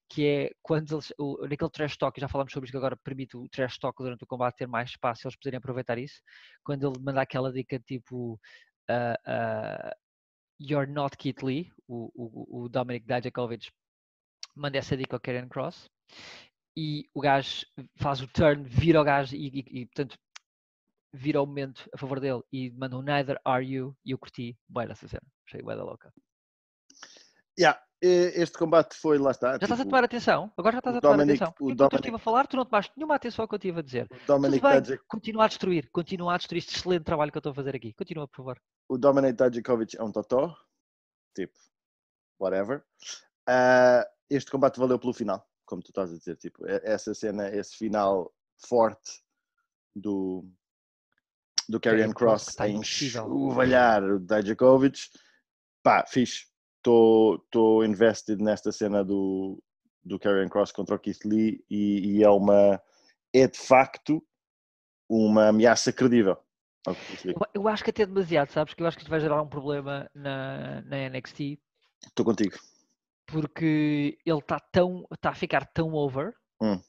[0.09, 3.35] que é quando eles, o, naquele trash talk, já falamos sobre isto que agora permite
[3.35, 6.21] o trash talk durante o combate ter mais espaço, eles poderem aproveitar isso,
[6.63, 8.39] quando ele manda aquela dica tipo
[8.89, 9.93] ah,
[10.59, 13.69] You're not Kit Lee, o, o, o Dominic Dijakovic
[14.55, 15.89] manda essa dica ao Karen Cross
[16.77, 20.17] e o gajo faz o turn, vira o gajo e, e- e, portanto
[21.13, 24.57] vira o momento a favor dele e manda um Neither Are You e eu curti
[24.67, 26.11] bué dessa cena, achei bué da louca.
[27.57, 29.51] Yeah, este combate foi, lá está.
[29.51, 30.51] Já estás a tipo, tomar atenção?
[30.57, 31.53] Agora já estás a tomar Dominic- atenção.
[31.59, 33.57] o Enquanto eu Dominic- estive a falar, tu não tomaste nenhuma atenção ao que eu
[33.57, 34.07] estive a dizer.
[34.27, 37.51] Dominic Tudo bem, continua a destruir, continua a destruir este excelente trabalho que eu estou
[37.51, 37.93] a fazer aqui.
[37.93, 38.61] Continua, por favor.
[38.89, 40.53] o Dominic Dijakovic é um totó,
[41.33, 41.57] tipo,
[42.39, 42.83] whatever.
[43.47, 47.75] Ah, este combate valeu pelo final, como tu estás a dizer, tipo, essa cena, esse
[47.75, 48.33] final
[48.67, 49.21] forte
[49.95, 50.45] do
[51.67, 53.23] do Karrion Cross, a impossível.
[53.23, 55.09] enxovalhar o Dijakovic,
[55.81, 56.45] pá, fixe.
[56.77, 59.59] Estou invested nesta cena do,
[60.03, 62.79] do Karrion Cross contra o Keith Lee e, e é uma,
[63.33, 64.23] é de facto
[65.09, 66.37] uma ameaça credível.
[67.55, 68.75] eu acho que até demasiado, sabes?
[68.75, 71.57] Que eu acho que isto vai gerar um problema na, na NXT
[72.07, 72.57] Estou contigo.
[73.25, 76.79] Porque ele está tão está a ficar tão over Hum.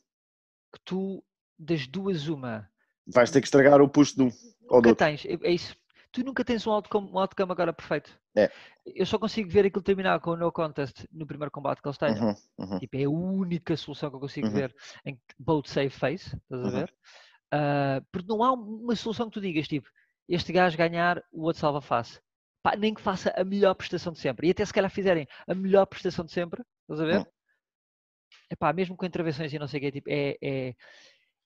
[0.72, 1.24] que tu
[1.58, 2.68] das duas uma
[3.06, 4.32] Vais ter que estragar o push de um
[4.68, 5.06] ou do outro.
[5.06, 5.76] tens é, é isso
[6.12, 8.50] tu nunca tens um outcome, um outcome agora perfeito É.
[8.84, 11.98] eu só consigo ver aquilo terminar com o no contest no primeiro combate que eles
[11.98, 12.78] tenham Uhum, uhum.
[12.80, 14.54] tipo é a única solução que eu consigo Uhum.
[14.54, 16.70] ver em que both save face estás a Uhum.
[16.70, 16.94] ver
[17.52, 19.88] Ah, porque não há uma solução que tu digas tipo
[20.28, 22.20] este gajo ganhar o outro salva face
[22.66, 25.54] Pá, nem que faça a melhor prestação de sempre e até se calhar fizerem a
[25.54, 27.24] melhor prestação de sempre estás a ver Hum.
[28.50, 30.74] Epá, mesmo com intervenções e não sei o quê, tipo, é, é,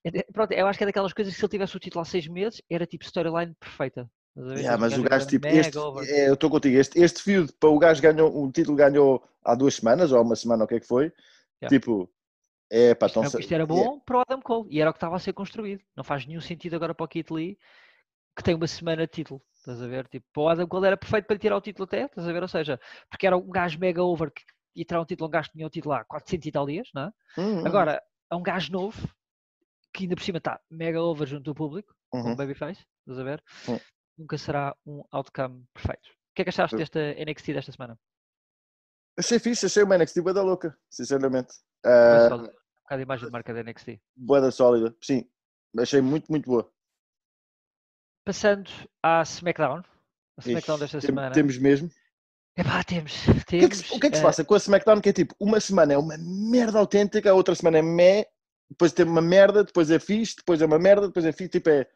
[0.03, 2.01] é de- pronto, eu acho que é daquelas coisas que se ele tivesse o título
[2.01, 4.11] há seis meses, era tipo storyline perfeita.
[4.35, 5.79] Yeah, mas o era gajo, tipo, este,
[6.09, 9.55] é, eu estou contigo, este, este feud, para o gajo ganhou, o título ganhou há
[9.55, 11.13] duas semanas, ou há uma semana, ou o que é que foi,
[11.63, 11.79] Yeah.
[11.79, 12.11] tipo,
[12.71, 14.81] é pá, Isto, tão era, se- isto era é, bom para o Adam Cole e
[14.81, 15.83] era o que estava a ser construído.
[15.95, 17.59] Não faz nenhum sentido agora para o Kit Lee
[18.37, 19.43] que tem uma semana de título.
[19.61, 20.09] Estás a ver?
[20.09, 22.41] Tipo, o Adam Cole era perfeito para lhe tirar o título até, estás a ver?
[22.43, 24.43] Ou seja, porque era um gajo mega over que
[24.75, 26.89] ia tirar um título, um gajo que tinha o título há 400 e tal dias,
[26.95, 27.13] não é?
[27.39, 29.07] Hum, hum, Agora, é um gajo novo
[29.93, 32.23] que ainda por cima está mega over junto do público, uhum.
[32.23, 33.43] como babyface, estás a ver?
[33.69, 33.79] Hum.
[34.17, 36.09] Nunca será um outcome perfeito.
[36.09, 37.99] O que é que achaste desta NXT desta semana?
[39.19, 41.53] Achei fixe, achei uma NXT bué da louca, sinceramente.
[41.85, 42.49] Boa Uh, sólida.
[42.53, 44.01] Um bocado a imagem de marca da NXT.
[44.17, 45.29] bué da sólida, sim,
[45.79, 46.73] achei muito, muito boa.
[48.31, 48.71] Passando
[49.03, 49.83] à SmackDown.
[50.39, 51.35] A SmackDown Ixi, desta tem- semana.
[51.35, 51.91] Temos mesmo.
[52.57, 53.27] Epá, temos.
[53.27, 55.01] O que, é que, temos o que é que se eh, passa com a SmackDown?
[55.01, 58.25] Que é tipo, uma semana é uma merda autêntica, a outra semana é meh,
[58.71, 61.71] depois tem uma merda, depois é fixe, depois é uma merda, depois é fixe, tipo
[61.71, 61.89] é.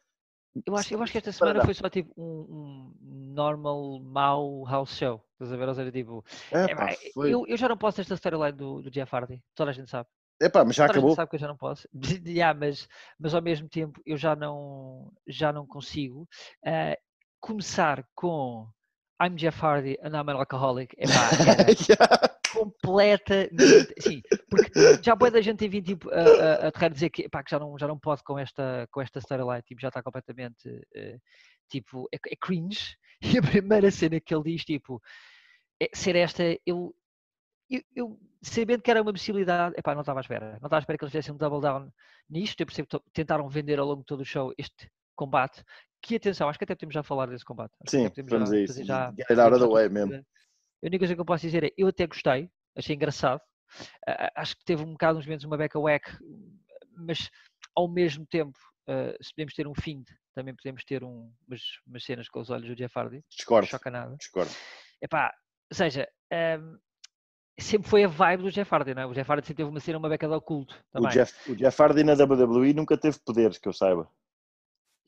[0.67, 4.97] Eu acho, eu acho que esta semana foi só tipo um, um normal, mau house
[4.97, 5.25] show.
[5.35, 5.69] Estás a ver?
[5.69, 9.15] Ou seja, tipo, É, pá, eu, eu já não posso esta storyline do, do Jeff
[9.15, 9.41] Hardy.
[9.55, 10.09] Toda a gente sabe.
[10.45, 11.15] Epá, mas já acabou.
[11.15, 11.89] sabe que eu já não posso.
[12.27, 12.89] Yeah, mas,
[13.19, 16.29] mas ao mesmo tempo eu já não, já não consigo
[16.65, 16.99] eh,
[17.41, 18.69] começar com
[19.23, 20.95] I'm Jeff Hardy and I'm an alcoholic.
[20.99, 22.35] Epá, era Yeah.
[22.53, 23.95] completamente.
[23.99, 24.71] Sim, porque
[25.03, 27.59] já boa da gente tem vindo tipo, a, a, a dizer que, epá, que já,
[27.59, 31.19] não, já não pode com esta, com esta storyline, tipo, já está completamente eh,
[31.69, 32.97] tipo, é, é cringe.
[33.23, 35.01] E a primeira cena que ele diz, tipo,
[35.81, 36.95] é ser esta, eu,
[37.71, 40.51] eu, eu sabendo que era uma possibilidade, epá, não estava à espera.
[40.61, 41.91] Não estava à espera que eles fizessem um double down
[42.29, 42.61] nisto.
[42.61, 45.65] Eu percebo que tentaram vender ao longo de todo o show este combate.
[46.03, 47.73] Que atenção, acho que até podemos já falar desse combate.
[47.89, 48.85] Sim, vamos já a isso.
[48.85, 50.15] já- Get it out of the way mesmo.
[50.15, 53.41] A única coisa que eu posso dizer é, eu até gostei, achei engraçado.
[54.07, 56.11] Ah, acho que teve um bocado uns momentos uma beca whack,
[56.97, 57.31] mas
[57.75, 60.05] ao mesmo tempo, ah, se podemos ter um fim,
[60.35, 63.17] também podemos ter um, umas, umas cenas com os olhos do Jeff Hardy.
[63.17, 64.15] Não Discordo, choca nada.
[64.17, 64.53] discordo.
[65.01, 65.33] Epá,
[65.71, 66.77] ou seja, ahm,
[67.59, 69.07] sempre foi a vibe do Jeff Hardy, não é?
[69.07, 71.11] O Jeff Hardy sempre teve uma cena, uma beca de oculto O também.
[71.13, 74.09] Jeff, o Jeff Hardy na WWE nunca teve poderes, que eu saiba.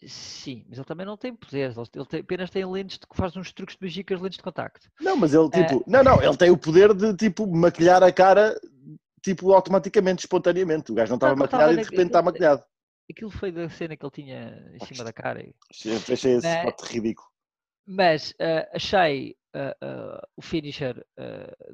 [0.07, 3.34] Sim, mas ele também não tem poderes, ele tem- apenas tem lentes de que faz
[3.34, 4.88] uns truques de magia com as lentes de contacto.
[5.01, 5.82] Não, mas ele tipo.
[5.86, 8.55] Não, não, ele tem o poder de tipo maquilhar a cara
[9.22, 10.92] tipo automaticamente, espontaneamente.
[10.92, 12.62] O gajo não estava Não, maquilhado e de repente está maquilhado.
[13.11, 15.40] Aquilo foi da cena que ele tinha em cima da cara.
[15.42, 16.59] e- Achei esse Né?
[16.68, 17.26] spot ridículo.
[17.87, 21.07] Mas ah, achei ah, ah, o finisher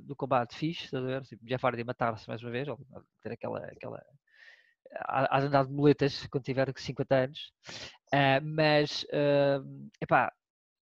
[0.01, 1.23] do combate fixe, estás a ver?
[1.23, 2.79] Tipo, Jeff Hardy matar-se mais uma vez, ou
[3.23, 3.59] ter aquela.
[3.59, 4.05] aquela
[5.41, 7.53] de andar de muletas quando tiver 50 anos,
[8.43, 9.07] mas
[10.01, 10.31] epá,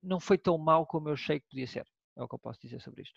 [0.03, 1.87] não foi tão mau como eu achei que podia ser.
[2.17, 3.15] É o que eu posso dizer sobre isto.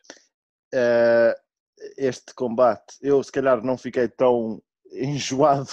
[1.97, 4.61] Este combate, eu se calhar não fiquei tão
[4.93, 5.71] enjoado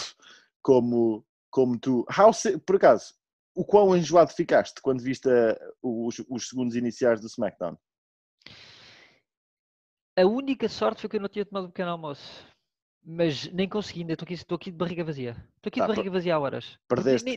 [0.62, 2.07] como, como tu.
[2.09, 2.32] How
[2.64, 3.14] por acaso,
[3.61, 7.76] o quão enjoado ficaste quando viste eh, os, os segundos iniciais do SmackDown?
[10.16, 12.48] A única sorte foi que eu não tinha tomado um pequeno almoço.
[13.04, 15.30] Mas nem consegui, ainda estou aqui, estou aqui de barriga vazia.
[15.56, 16.78] Estou aqui Tá, de barriga vazia há horas.
[16.88, 17.36] Perdeste,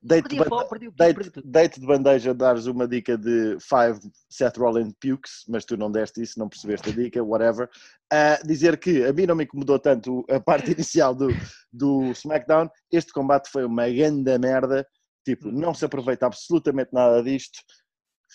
[0.00, 5.90] deite de a bandeja dares uma dica de 5 Seth Rollins pukes, mas tu não
[5.90, 7.68] deste isso, não percebeste a dica, whatever.
[8.12, 11.28] Ah, dizer que a mim não me incomodou tanto a parte inicial do,
[11.72, 14.86] do SmackDown, este combate foi uma grande merda,
[15.24, 17.58] tipo, não se aproveita absolutamente nada disto,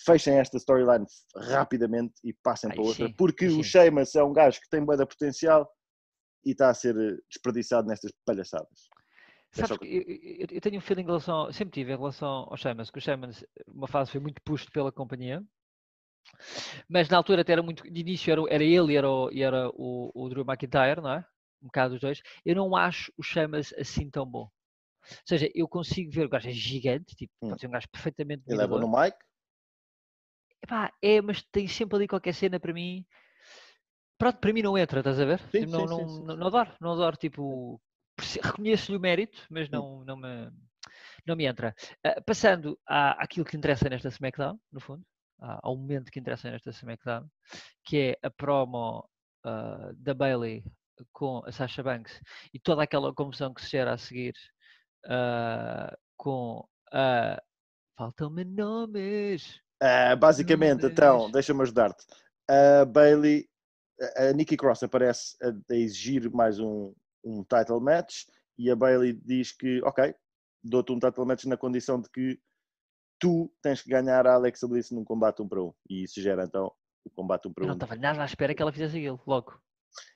[0.04, 3.58] fechem esta storyline rapidamente e passem Ai, para outra, sim, porque sim.
[3.58, 5.70] o Sheamus é um gajo que tem de potencial
[6.44, 8.88] e está a ser eh, desperdiçado nestas palhaçadas.
[9.52, 12.56] É Sabes que eu, eu- tenho um feeling em relação, sempre tive em relação ao
[12.56, 15.42] Sheamus, que o Sheamus, uma fase foi muito puxo pela companhia,
[16.88, 19.68] mas na altura até era muito, de início era, era ele e era, o, era
[19.74, 21.26] o, o Drew McIntyre, não é?
[21.62, 22.22] Um bocado os dois.
[22.44, 24.48] Eu não acho o Sheamus assim tão bom.
[25.02, 27.48] Ou seja, eu consigo ver o gajo é gigante, tipo, Hum.
[27.48, 29.14] pode ser um gajo perfeitamente Ele é bom no mic,
[30.62, 33.04] Epá, é, mas tem sempre ali qualquer cena para mim.
[34.18, 35.40] Pronto, para mim não entra, estás a ver?
[35.50, 37.80] Sim, Tipo, não, sim, não, sim, não, não adoro, não adoro, tipo,
[38.42, 39.84] reconheço-lhe o mérito, mas Hum.
[39.84, 40.50] não, não, me,
[41.26, 41.74] não me entra.
[42.04, 45.04] Ah, passando à, àquilo que interessa nesta SmackDown, no fundo,
[45.40, 47.26] à- ao momento que interessa nesta SmackDown,
[47.84, 49.08] que é a promo
[49.44, 50.64] ah, da Bailey
[51.12, 52.20] com a Sasha Banks
[52.54, 54.34] e toda aquela confusão que se gera a seguir
[55.06, 57.42] ah, com a.
[57.96, 59.60] Faltam-me nomes.
[59.82, 62.04] Ah, basicamente, Mas- então, deixa-me ajudar-te.
[62.48, 63.46] A Bailey,
[64.16, 66.94] a Nikki Cross aparece a, a exigir mais um,
[67.24, 68.24] um title match
[68.58, 70.14] e a Bailey diz que, ok,
[70.64, 72.40] dou-te um title match na condição de que
[73.18, 75.72] tu tens que ganhar a Alexa Bliss num combate um para um.
[75.88, 76.72] E isso gera então
[77.04, 77.76] o combate um para Eu não um.
[77.76, 79.60] estava nada à espera que ela fizesse aquilo, logo.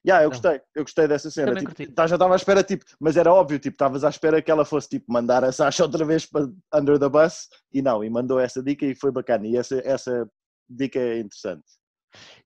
[0.06, 0.38] Yeah, eu Não.
[0.38, 1.54] gostei, eu gostei dessa cena.
[1.54, 4.50] Tipo, tá- já estava à espera, tipo, mas era óbvio, tipo, estavas à espera que
[4.50, 8.10] ela fosse tipo mandar a Sasha outra vez para under the bus e não, e
[8.10, 9.46] mandou essa dica e foi bacana.
[9.46, 10.28] E essa, essa
[10.68, 11.64] dica é interessante.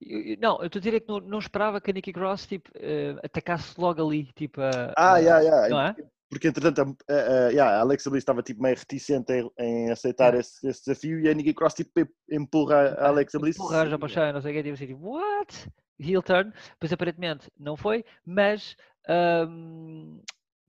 [0.01, 2.71] Eu- Não, eu estou a dizer que não, não esperava que a Nikki Cross tipo,
[2.75, 5.69] eh, atacasse logo ali, tipo, a- Ah, a- yeah, yeah.
[5.69, 5.95] não é?
[6.31, 7.17] Porque entretanto a, a,
[7.47, 10.41] a- yeah, a Alexa Bliss estava tipo meio reticente em, em aceitar Yeah.
[10.41, 13.57] esse, esse desafio e a Nikki Cross tipo em- empurra a Alexa Bliss.
[13.57, 15.69] Empurrar já para não sei o que, tipo assim, tipo, what?
[16.01, 18.77] Heel turn, pois aparentemente não foi, mas,
[19.09, 20.21] ahm,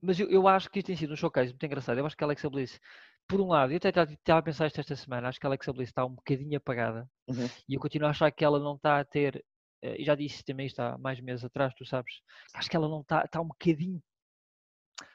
[0.02, 1.98] mas eu, eu acho que isto tem sido um showcase muito engraçado.
[1.98, 2.80] Eu acho que a Alexa Bliss,
[3.28, 5.72] por um lado, eu até estava a pensar isto esta semana, acho que a Alexa
[5.72, 7.52] Bliss está um bocadinho apagada Uhum.
[7.68, 9.44] e eu continuo a achar que ela não está a ter,
[9.82, 12.14] eh, e já disse também isto há mais meses atrás, tu sabes,
[12.54, 14.02] acho que ela não está, está um bocadinho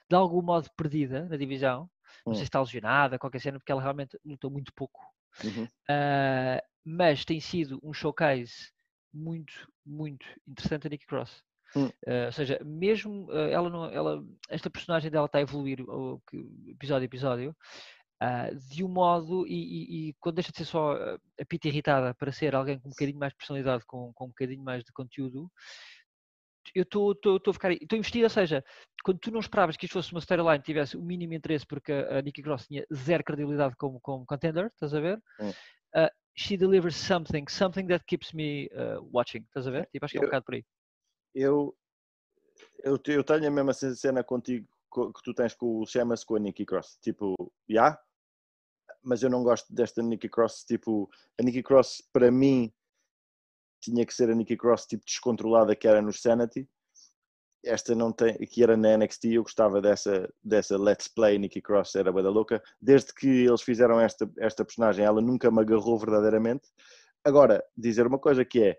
[0.09, 1.89] de algum modo perdida na divisão.
[2.27, 2.35] Não Hum.
[2.35, 5.01] sei se está lesionada, qualquer cena, porque ela realmente lutou muito pouco.
[5.43, 5.69] Uhum.
[5.89, 8.71] Ah, mas tem sido um showcase
[9.15, 11.43] muito, muito interessante a Nikki Cross.
[11.75, 11.89] Hum.
[12.07, 15.79] Ah, ou seja, mesmo ah, ela, não, ela, esta personagem dela está a evoluir
[16.29, 17.55] que- episódio a episódio
[18.19, 22.13] ah, de um modo, e, e- e quando deixa de ser só a pita irritada
[22.13, 24.91] para ser alguém com um bocadinho mais de personalidade, com, com um bocadinho mais de
[24.93, 25.51] conteúdo,
[26.73, 27.15] eu estou
[27.47, 28.63] a ficar, estou investido, ou seja,
[29.03, 31.91] quando tu não esperavas que isto fosse uma storyline que tivesse o mínimo interesse, porque
[31.91, 35.21] a, a Nikki Cross tinha zero credibilidade como, como contender, estás a ver?
[35.39, 35.49] Hum.
[35.95, 39.87] Uh, she delivers something, something that keeps me uh, watching, estás a ver?
[39.91, 40.65] Tipo, acho que é um Eu- bocado por aí.
[41.33, 41.75] Eu,
[42.83, 46.35] eu, eu tenho a mesma cena contigo co- que tu tens com o Sheamus com
[46.35, 46.97] a Nikki Cross.
[47.01, 47.35] Tipo,
[47.69, 47.99] já?
[49.03, 50.63] mas eu não gosto desta Nikki Cross.
[50.65, 51.09] Tipo,
[51.39, 52.73] a Nikki Cross, para mim,
[53.79, 56.67] tinha que ser a Nikki Cross tipo descontrolada que era no Sanity.
[57.65, 61.95] Esta não tem, que era na NXT, eu gostava dessa, dessa Let's Play Nikki Cross,
[61.95, 62.61] era da louca.
[62.79, 66.69] Desde que eles fizeram esta, esta personagem, ela nunca me agarrou verdadeiramente.
[67.23, 68.77] Agora, dizer uma coisa que é,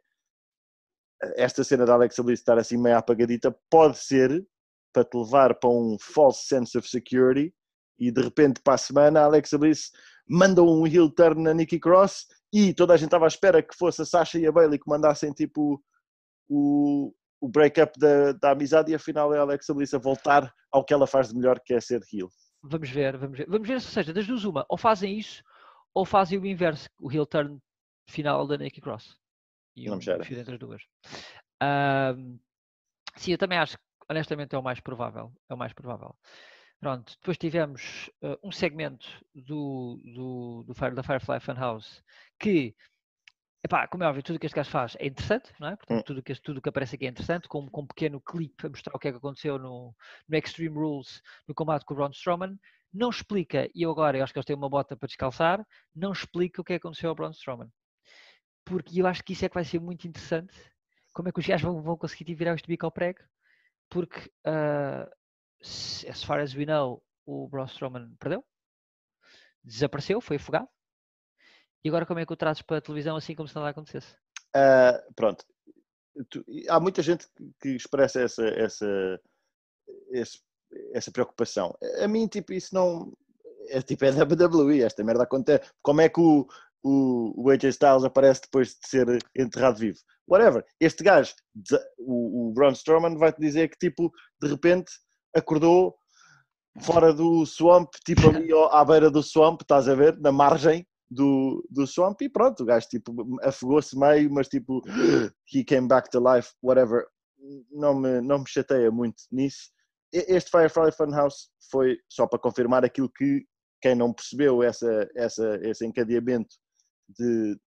[1.36, 4.46] esta cena da Alexa Bliss estar assim meio apagadita pode ser
[4.92, 7.52] para te levar para um false sense of security
[7.98, 9.90] e de repente para a semana a Alexa Bliss
[10.28, 13.76] manda um heel turn na Nikki Cross e toda a gente estava à espera que
[13.76, 15.82] fosse a Sasha e a Bailey que mandassem tipo
[16.48, 20.84] o, o break-up da, da amizade e afinal é a Alexa Bliss a voltar ao
[20.84, 22.28] que ela faz de melhor que é ser heel.
[22.62, 23.46] Vamos ver, vamos ver.
[23.48, 25.42] Vamos ver, ou seja, das duas uma, ou fazem isso
[25.94, 27.58] ou fazem o inverso, o heel turn
[28.08, 29.16] final da Nikki Cross.
[29.74, 30.82] E Não um me fio entre as duas.
[33.16, 35.32] Sim, eu também acho que honestamente é o mais provável.
[35.48, 36.14] É o mais provável.
[36.78, 42.02] Pronto, depois tivemos eh, um segmento do, do, do Fire- da Firefly Funhouse
[42.38, 42.76] que,
[43.66, 45.76] epá, como é óbvio, tudo o que este gajo faz é interessante, não é?
[45.76, 46.02] Portanto, Hum.
[46.04, 48.70] tudo o que, tudo que aparece aqui é interessante, com, com um pequeno clipe a
[48.70, 49.94] mostrar o que é que aconteceu no,
[50.28, 52.58] no Extreme Rules, no combate com o Braun Strowman.
[52.92, 56.12] Não explica, e eu agora eu acho que eles têm uma bota para descalçar, não
[56.12, 57.68] explica o que é que aconteceu ao Braun Strowman.
[58.64, 60.54] Porque eu acho que isso é que vai ser muito interessante.
[61.12, 63.20] Como é que os gajos vão, vão conseguir virar este bico ao prego?
[63.90, 64.30] Porque,
[65.62, 68.44] se- as far as we know, o Braun Strowman perdeu,
[69.62, 70.68] desapareceu, foi afogado.
[71.84, 74.16] E agora como é que o trazes para a televisão assim como se nada acontecesse?
[74.54, 75.44] Ah, pronto.
[76.30, 77.26] Tu- há muita gente
[77.60, 79.20] que- expressa essa, essa,
[80.10, 80.40] esse-
[80.92, 81.76] essa preocupação.
[82.02, 83.12] A mim, tipo, isso não.
[83.68, 85.68] É tipo, é WWE, esta merda acontece.
[85.82, 86.46] Como é que o,
[86.82, 89.06] o, o AJ Styles aparece depois de ser
[89.36, 89.98] enterrado vivo?
[90.28, 90.64] Whatever.
[90.80, 91.34] Este gajo,
[91.98, 94.10] o, o Braun Strowman, vai-te dizer que, tipo,
[94.40, 94.90] de repente
[95.34, 95.96] acordou
[96.80, 100.16] fora do swamp, tipo ali à beira do swamp, estás a ver?
[100.18, 104.82] Na margem do, do swamp e pronto, o gajo tipo afogou-se meio, mas tipo
[105.52, 107.06] he came back to life, whatever.
[107.70, 109.70] Não me, não me chateia muito nisso.
[110.12, 113.46] Este Firefly Funhouse foi só para confirmar aquilo que
[113.80, 116.56] quem não percebeu essa, essa, esse encadeamento
[117.08, 117.58] de,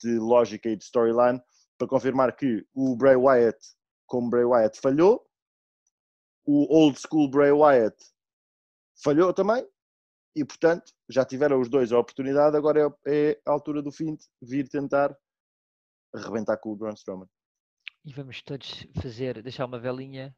[0.00, 1.40] de lógica e de storyline,
[1.78, 3.58] para confirmar que o Bray Wyatt,
[4.06, 5.24] como Bray Wyatt, falhou,
[6.46, 7.96] o old school Bray Wyatt
[9.02, 9.66] falhou também,
[10.34, 14.14] e portanto já tiveram os dois a oportunidade, agora é, é a altura do fim
[14.16, 15.16] de vir tentar
[16.14, 17.28] arrebentar com o Braun Strowman.
[18.04, 20.34] E vamos todos fazer, deixar uma velinha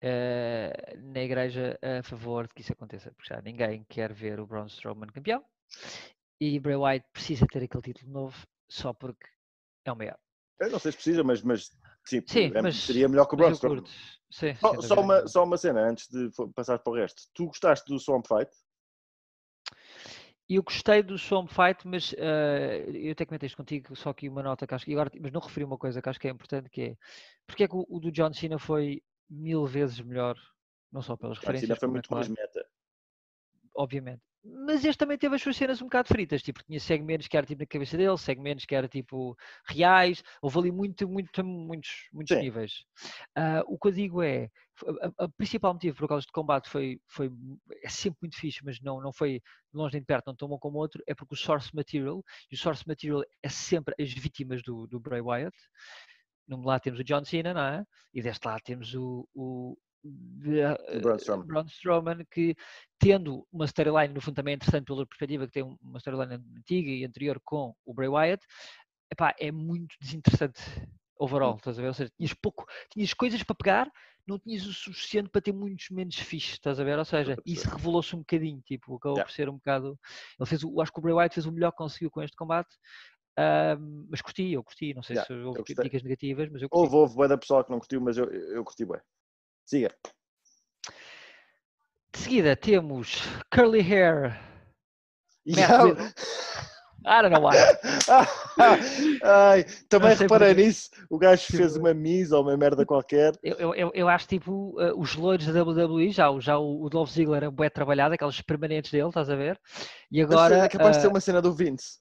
[0.00, 4.46] eh, na igreja a favor de que isso aconteça, porque já ninguém quer ver o
[4.46, 5.44] Braun Strowman campeão
[6.40, 9.26] e Bray Wyatt precisa ter aquele título novo só porque
[9.84, 10.18] é o maior.
[10.58, 11.70] Eu não sei se precisa, mas, mas
[12.04, 13.84] sim, Sim, é- mas- seria melhor que o Braun Strowman.
[14.30, 17.22] Sim, Só, só uma, só uma cena antes de passar para o resto.
[17.32, 18.50] Tu gostaste do Swamp Fight?
[20.48, 24.28] E eu gostei do Swamp Fight, mas eh, eu até comentei isto contigo, só que
[24.28, 26.30] uma nota que acho que agora, mas não referi uma coisa que acho que é
[26.30, 26.96] importante, que é
[27.46, 30.36] porque é que o, o do John Cena foi mil vezes melhor,
[30.92, 32.64] não só pelas A referências, Cena foi é muito mais meta.
[33.74, 34.22] obviamente.
[34.44, 37.44] Mas este também teve as suas cenas um bocado fritas, tipo, tinha segmentos que era
[37.44, 42.36] tipo na cabeça dele, segmentos que era tipo reais, houve ali muito, muito, muitos, muitos
[42.36, 42.40] Sim.
[42.40, 42.84] níveis.
[43.34, 44.48] Ah, o que eu digo é,
[45.18, 47.30] o principal motivo por causa de combate foi, foi
[47.82, 49.40] é sempre muito fixe, mas não, não foi
[49.72, 52.54] longe nem de perto, não tão bom como outro, é porque o source material, e
[52.54, 55.56] o source material é sempre as vítimas do, do Bray Wyatt.
[56.46, 57.84] Num lado temos o John Cena, não é?
[58.14, 61.46] E deste lado temos o, o, de- Braun Strowman.
[61.46, 62.54] Braun Strowman, que
[62.98, 66.34] tendo uma storyline, no fundo também é interessante pela perspectiva que tem um- uma storyline
[66.56, 68.46] antiga e anterior com o Bray Wyatt,
[69.10, 70.60] epá, é muito desinteressante
[71.18, 71.56] overall, Hum.
[71.56, 71.88] estás a ver?
[71.88, 73.90] Ou seja, tinhas pouco, tinhas coisas para pegar,
[74.26, 76.98] não tinhas o suficiente para ter muitos menos fixe, estás a ver?
[76.98, 79.30] Ou seja, isso revelou-se um bocadinho, tipo, acabou Yeah.
[79.30, 79.98] por ser um bocado.
[80.38, 82.74] Ele fez, acho que o Bray Wyatt fez o melhor que conseguiu com este combate.
[84.08, 86.92] mas curti, eu curti, não sei Yeah, se houve críticas negativas, mas eu curti.
[86.94, 89.00] Houve, houve da pessoa que não curtiu, mas eu, eu curti bem.
[89.64, 89.94] Siga.
[92.12, 93.20] De seguida temos
[93.54, 94.40] Curly Hair.
[95.46, 96.12] Yeah.
[97.06, 97.56] I don't know why.
[99.22, 100.66] Ai, também reparei porquê.
[100.66, 100.90] nisso.
[101.08, 103.32] O gajo Tipo- fez uma misa ou uma merda qualquer.
[103.42, 106.90] Eu, eu- eu, acho tipo uh, os loiros da WWE, já, o- já o, o
[106.90, 109.58] Dolph Ziggler é bué trabalhado, aqueles permanentes dele, estás a ver?
[110.10, 110.56] E agora.
[110.58, 111.98] é capaz de ser uh, uma cena do Vince.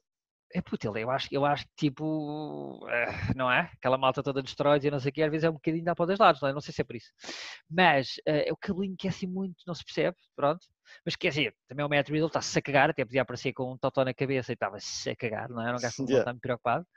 [0.55, 3.69] É puto, eu acho, eu acho que tipo, eh, não é?
[3.73, 5.83] Aquela malta toda de esteroides e não sei o que, às vezes é um bocadinho
[5.83, 6.53] dá para os dois lados, não, é?
[6.53, 7.11] não sei se é por isso.
[7.69, 10.65] Mas é o cabelinho que é assim muito, não se percebe, pronto.
[11.03, 13.77] Mas quer dizer, também o Matt Riddle está-se a cagar, até podia aparecer com um
[13.77, 15.67] totó na cabeça e estava-se a cagar, não é?
[15.67, 16.21] Era um gajo que não Yeah.
[16.21, 16.87] está muito preocupado.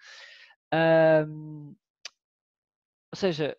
[0.72, 1.74] Ahm,
[3.12, 3.56] ou seja,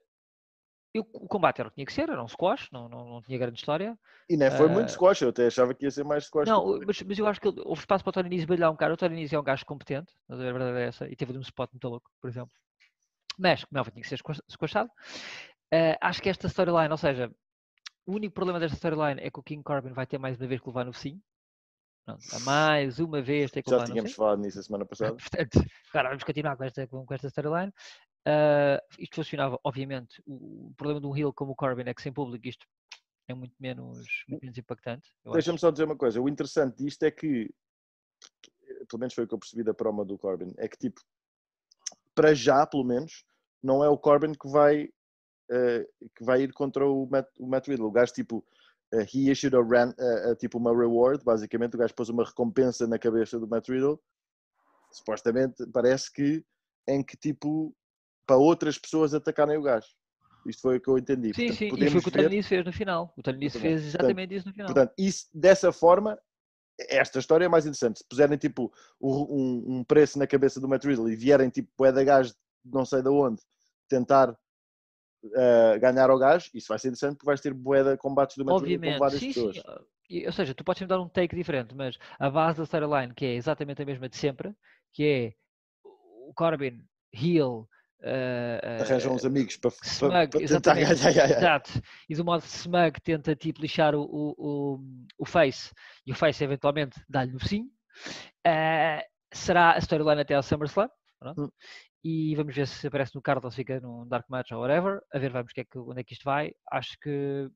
[0.93, 3.21] eu- o combate era o que tinha que ser, era um squash, não, não, não
[3.21, 3.97] tinha grande história.
[4.29, 6.47] E nem foi muito Ah, squash, eu até achava que ia ser mais squash.
[6.47, 8.75] Não, mas, mas eu acho que ele- houve espaço para o Tony Nese brilhar um
[8.75, 8.93] cara.
[8.93, 11.87] O Tony é um gajo competente, a verdade é essa, e teve um spot muito
[11.87, 12.51] louco, por exemplo.
[13.37, 14.89] Mas, como é tinha que ser squash- squashado.
[15.71, 17.31] Ah, acho que esta storyline, ou seja,
[18.05, 20.61] o único problema desta storyline é que o King Corbin vai ter mais uma vez
[20.61, 21.21] que levar no focinho.
[22.05, 24.25] Pronto, mais uma vez tem que Já levar no tínhamos focinho.
[24.25, 25.15] falado nisso a semana passada.
[25.31, 27.71] Portanto, agora vamos continuar com esta, com esta storyline.
[28.30, 30.21] Ah, isto funcionava, obviamente.
[30.25, 32.65] O, o problema de um heel como o Corbin é que sem público isto
[33.27, 35.11] é muito menos, muito menos impactante.
[35.34, 36.21] Deixa-me só dizer uma coisa.
[36.21, 37.49] O interessante disto é que,
[38.88, 41.01] pelo menos foi o que eu percebi da promo do Corbin, é que tipo,
[42.13, 43.23] para já, pelo menos,
[43.63, 44.89] não é o Corbin que vai,
[45.49, 47.88] eh, que vai ir contra o Matt, o Matt Riddle.
[47.88, 48.45] O gajo tipo,
[48.93, 52.86] eh, he issued a, ran, eh, tipo uma reward, basicamente, o gajo pôs uma recompensa
[52.86, 53.99] na cabeça do Matt Riddle.
[54.91, 56.43] Supostamente parece que
[56.88, 57.75] em que tipo
[58.30, 59.88] para outras pessoas atacarem o gajo.
[60.45, 61.34] Isto foi o que eu entendi.
[61.34, 63.11] Sim, Portanto, sim, e foi o que o Nese fez no final.
[63.17, 63.61] O Tony Nese Exatamente.
[63.82, 64.67] fez Portanto- exatamente isso no final.
[64.67, 66.19] Portanto, isso, dessa forma,
[66.80, 67.97] esta história é mais interessante.
[67.97, 68.71] Se puserem tipo
[69.01, 72.71] um, um preço na cabeça do Matt Riddle e vierem tipo o da gajo de
[72.71, 73.41] não sei de onde
[73.89, 74.38] tentar
[75.36, 78.61] eh, ganhar ao gajo, isso vai ser interessante porque vais ter boeda combates do Matt
[78.61, 79.55] Riddle com várias sim, pessoas.
[79.55, 80.25] sim.
[80.25, 83.25] Ou seja, tu podes me dar um take diferente, mas a base da storyline, que
[83.25, 84.53] é exatamente a mesma de sempre,
[84.93, 85.34] que é
[85.84, 87.67] o Corbin, heel,
[88.04, 91.30] ah, Arranjam uns amigos para, Smug, para tentar ganhar.
[91.30, 91.82] exato.
[92.10, 94.80] E do modo Smug tenta tipo lixar o, o,
[95.18, 95.72] o, Face
[96.06, 97.70] e o Face eventualmente dá-lhe no focinho.
[98.45, 100.89] Ah, será a storyline até ao SummerSlam.
[101.38, 101.50] Hum.
[102.04, 105.02] E vamos ver se aparece no card ou se fica num Dark Match ou whatever.
[105.14, 106.54] A ver, vamos que é que, onde é que isto vai.
[106.72, 107.50] Acho que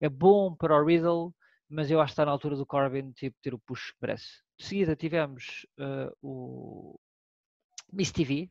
[0.00, 1.32] é bom para o Riddle,
[1.68, 4.42] mas eu acho que está na altura do Corbin tipo, ter o push que merece.
[4.58, 6.98] De seguida tivemos ah, o
[7.92, 8.50] Miss TV,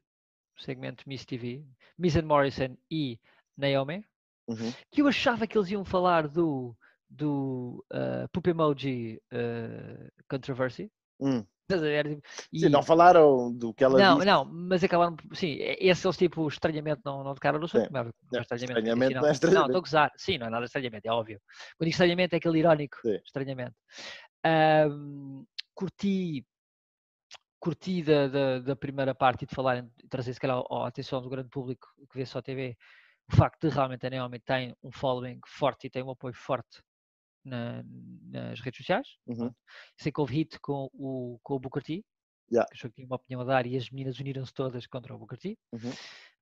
[0.58, 1.66] segmento Miss TV,
[1.98, 3.20] Miss and Morrison e
[3.58, 4.06] Naomi,
[4.48, 4.72] Uhum.
[4.92, 6.76] que eu achava que eles iam falar do,
[7.10, 10.92] do uh, Poop Emoji uh, Controversy.
[11.20, 11.46] Hum.
[11.70, 11.82] Tipo,
[12.54, 14.26] Sim, e- não falaram do que ela não, disse.
[14.28, 17.88] não, mas acabaram, sim, e- esses eles tipo estranhamente não, não tocaram no assunto, Sim.
[17.96, 19.60] é não Não, é estranhamente, estranhamente assim, não é estranhamente.
[19.62, 21.40] Não, estou a gozar, sim, não é nada estranhamente, é óbvio.
[21.78, 23.20] Quando digo estranhamente é aquele irónico, Sim.
[23.26, 23.76] estranhamente.
[24.44, 26.46] Ahm, curti,
[27.62, 31.30] curti da, da, da primeira parte e de falar, trazer se calhar a atenção do
[31.30, 32.76] grande público que vê só a TV,
[33.32, 36.82] o facto de realmente a Naomi tem um following forte e tem um apoio forte
[37.46, 37.84] na-
[38.24, 39.08] nas redes sociais.
[39.28, 39.54] Uhum.
[39.96, 42.04] Sei que houve hit com o, com o Booker T,
[42.52, 42.68] Yeah.
[42.68, 45.18] que achou que tinha uma opinião a dar e as meninas uniram-se todas contra o
[45.18, 45.58] Booker T.
[45.72, 45.94] Uhum.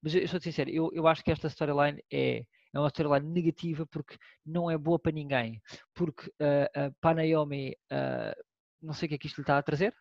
[0.01, 2.39] Mas eu, eu sou sincero, eu, eu acho que esta storyline é,
[2.73, 5.61] é uma storyline negativa porque não é boa para ninguém.
[5.93, 8.33] Porque ah, ah, para a Naomi, ah,
[8.81, 9.93] não sei o que é que isto lhe está a trazer,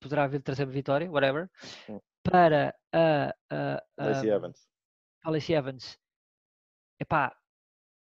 [0.00, 1.50] poderá vir trazer uma vitória, whatever.
[1.88, 2.00] Hum.
[2.22, 4.68] Para a, a, a, Lacey Evans.
[5.24, 5.98] a Lacey Evans,
[6.98, 7.36] epá,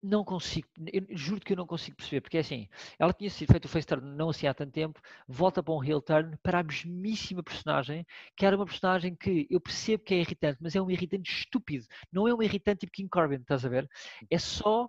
[0.01, 0.67] não consigo,
[1.11, 3.87] juro que eu não consigo perceber, porque é assim, ela tinha sido feito o face
[3.87, 8.05] turn não assim há tanto tempo, volta para um heel turn para a mesmíssima personagem,
[8.37, 11.85] que era uma personagem que eu percebo que é irritante, mas é um irritante estúpido,
[12.11, 13.89] não é um irritante tipo King Corbin, estás a ver?
[14.29, 14.87] É só,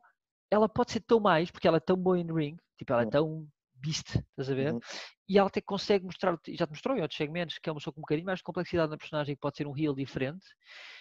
[0.51, 3.07] ela pode ser tão mais, porque ela é tão boa in ring, tipo, ela é
[3.07, 3.11] Uhum.
[3.11, 3.49] tão
[3.79, 4.73] beast, estás a ver?
[4.73, 4.81] Uhum.
[5.29, 7.93] E ela até consegue mostrar, já te mostrou em outros segmentos, que é uma pessoa
[7.93, 10.47] com um bocadinho mais de complexidade na personagem, que pode ser um heel diferente.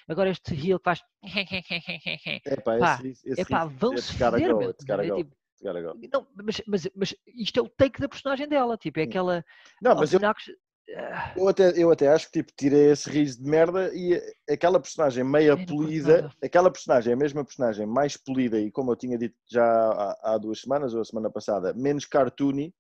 [0.08, 1.02] Agora este heel que faz
[2.46, 4.76] Epá, Pá, esse, esse Epá, vão-se foder, meu.
[6.12, 9.06] não, mas, mas, mas isto é o take da personagem dela, tipo, é Hum.
[9.06, 9.46] aquela.
[9.82, 10.20] Não, mas eu,
[11.36, 15.24] eu, até, eu até acho que tipo, tirei esse riso de merda e aquela personagem
[15.24, 19.66] meia polida, aquela personagem, a mesma personagem mais polida e como eu tinha dito já
[19.66, 22.74] há, há duas semanas ou a semana passada, menos cartoony,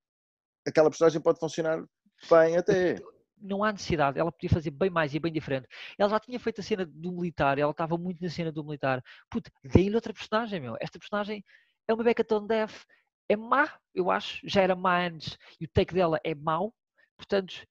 [0.67, 1.83] aquela personagem pode funcionar
[2.29, 2.95] bem até.
[3.41, 5.67] não há necessidade, ela podia fazer bem mais e bem diferente.
[5.97, 9.03] Ela já tinha feito a cena do militar, ela estava muito na cena do militar.
[9.29, 10.77] Puto, deem-lhe outra personagem, meu.
[10.79, 11.43] Esta personagem
[11.87, 12.85] é uma Becca Tone Death,
[13.29, 16.73] é má, eu acho, já era má antes e o take dela é mau.
[17.17, 17.65] Portanto,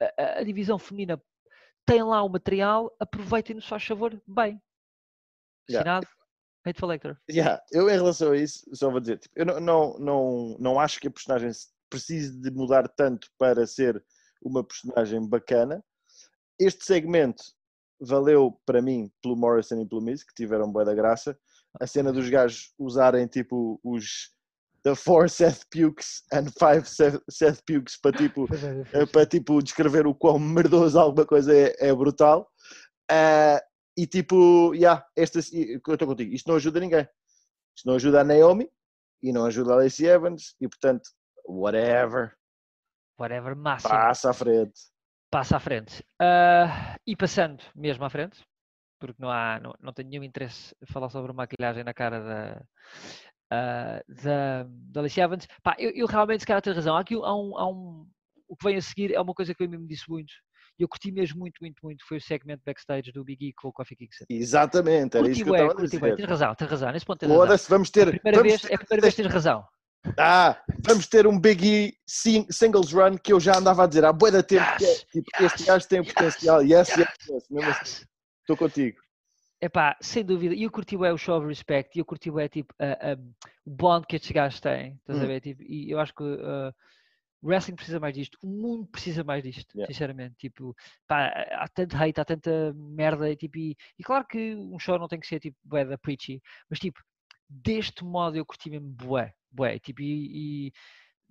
[0.00, 1.22] a, a- divisão feminina
[1.86, 4.60] tem lá o material, aproveitem-no, se faz favor, bem.
[5.68, 5.98] Yeah.
[5.98, 6.06] Assinado,
[6.66, 7.20] Hateful Lecter.
[7.30, 10.80] Yeah, eu em relação a isso, só vou dizer, tipo, eu não, não, não, não
[10.80, 14.04] acho que a personagem se- precise de mudar tanto para ser
[14.42, 15.82] uma personagem bacana.
[16.58, 17.42] Este segmento
[18.00, 21.38] valeu para mim pelo Morrison e pelo Miz, que tiveram boa da graça.
[21.80, 24.32] A cena dos gajos usarem tipo os
[24.84, 28.46] The Four Seth Pukes and Five Seth, Seth Pukes para tipo
[28.94, 32.48] eh, para tipo descrever o quão merdoso alguma coisa é, é brutal.
[33.10, 33.60] Ah,
[33.96, 37.06] e tipo, yeah, esta, eu estou contigo, isto não ajuda ninguém.
[37.76, 38.70] Isto não ajuda a Naomi
[39.22, 41.10] e não ajuda a Lacey Evans e portanto,
[41.46, 42.34] whatever,
[43.18, 43.90] Whatever, máximo.
[43.90, 44.80] passa à frente.
[45.30, 46.02] passa à frente.
[46.20, 48.42] Ah, e passando mesmo à frente,
[48.98, 52.64] porque não há, não, não tenho nenhum interesse em falar sobre maquilhagem na cara da,
[53.50, 55.46] ah, da, da Alicia Evans.
[55.62, 56.96] Pá, eu, eu realmente, se calhar, tenho razão.
[56.96, 58.06] Há aqui há um, há um,
[58.48, 60.32] o que vem a seguir é uma coisa que eu mesmo disse muito.
[60.78, 62.04] E eu curti mesmo muito, muito, muito.
[62.08, 64.24] Foi o segmento backstage do Big E com o Coffee Kingston.
[64.30, 66.16] Exatamente, era isso Curti que eu estava a dizer.
[66.16, 66.92] Tens razão, tens razão.
[66.92, 67.56] Nesse ponto tens razão.
[67.68, 68.00] Vamos ter.
[68.06, 69.64] É a primeira vamos vez, ter- é a primeira vez que tens razão.
[70.18, 74.02] Ah, vamos ter um Big E sing- singles run que eu já andava a dizer
[74.06, 74.64] há boa da tempo.
[74.78, 76.62] que é, Yes, tipo, yes, este gajo tem yes, potencial.
[76.62, 77.50] Yes, yes, yes, yes.
[77.50, 78.06] Mesmo assim, Yes.
[78.40, 78.98] estou contigo.
[79.60, 80.54] Epá, sem dúvida.
[80.54, 81.94] E eu curti bem o show of respect.
[81.96, 83.18] E eu curti bem, tipo, a- a-
[83.66, 84.94] o bond que estes gajos têm.
[84.96, 85.26] Estás a Hum.
[85.26, 85.40] ver?
[85.40, 86.72] Tipo, e eu acho que uh,
[87.42, 88.38] o wrestling precisa mais disto.
[88.42, 89.92] O mundo precisa mais disto, Yeah.
[89.92, 90.36] sinceramente.
[90.38, 90.74] Tipo,
[91.06, 93.30] pá, há tanto hate, há tanta merda.
[93.30, 95.98] E, tipo, e, e claro que um show não tem que ser, tipo, bué da
[95.98, 96.40] preachy.
[96.70, 96.98] Mas, tipo,
[97.48, 99.32] deste modo eu curti mesmo bué.
[99.50, 99.78] Bué.
[99.78, 100.66] Tipo, e...
[100.68, 100.72] e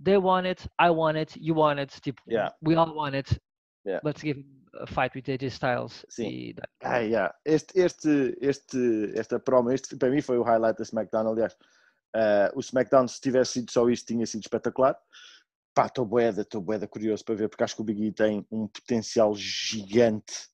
[0.02, 2.56] They want it, I want it, you want it, tipo, Yeah.
[2.66, 3.38] we all want it.
[3.86, 4.00] Yeah.
[4.02, 4.44] Let's give a
[4.88, 6.06] fight with AJ Styles.
[6.10, 6.28] Sim.
[6.28, 7.34] E Ah, yeah.
[7.46, 11.28] este, este, este, esta promo, este para mim foi o highlight da SmackDown.
[11.28, 11.56] Aliás,
[12.16, 14.98] Ah, o SmackDown, se tivesse sido só isto, tinha sido espetacular.
[15.76, 18.46] Pá, estou boeda, estou boeda curioso para ver, porque acho que o Big E tem
[18.52, 20.50] um potencial gigante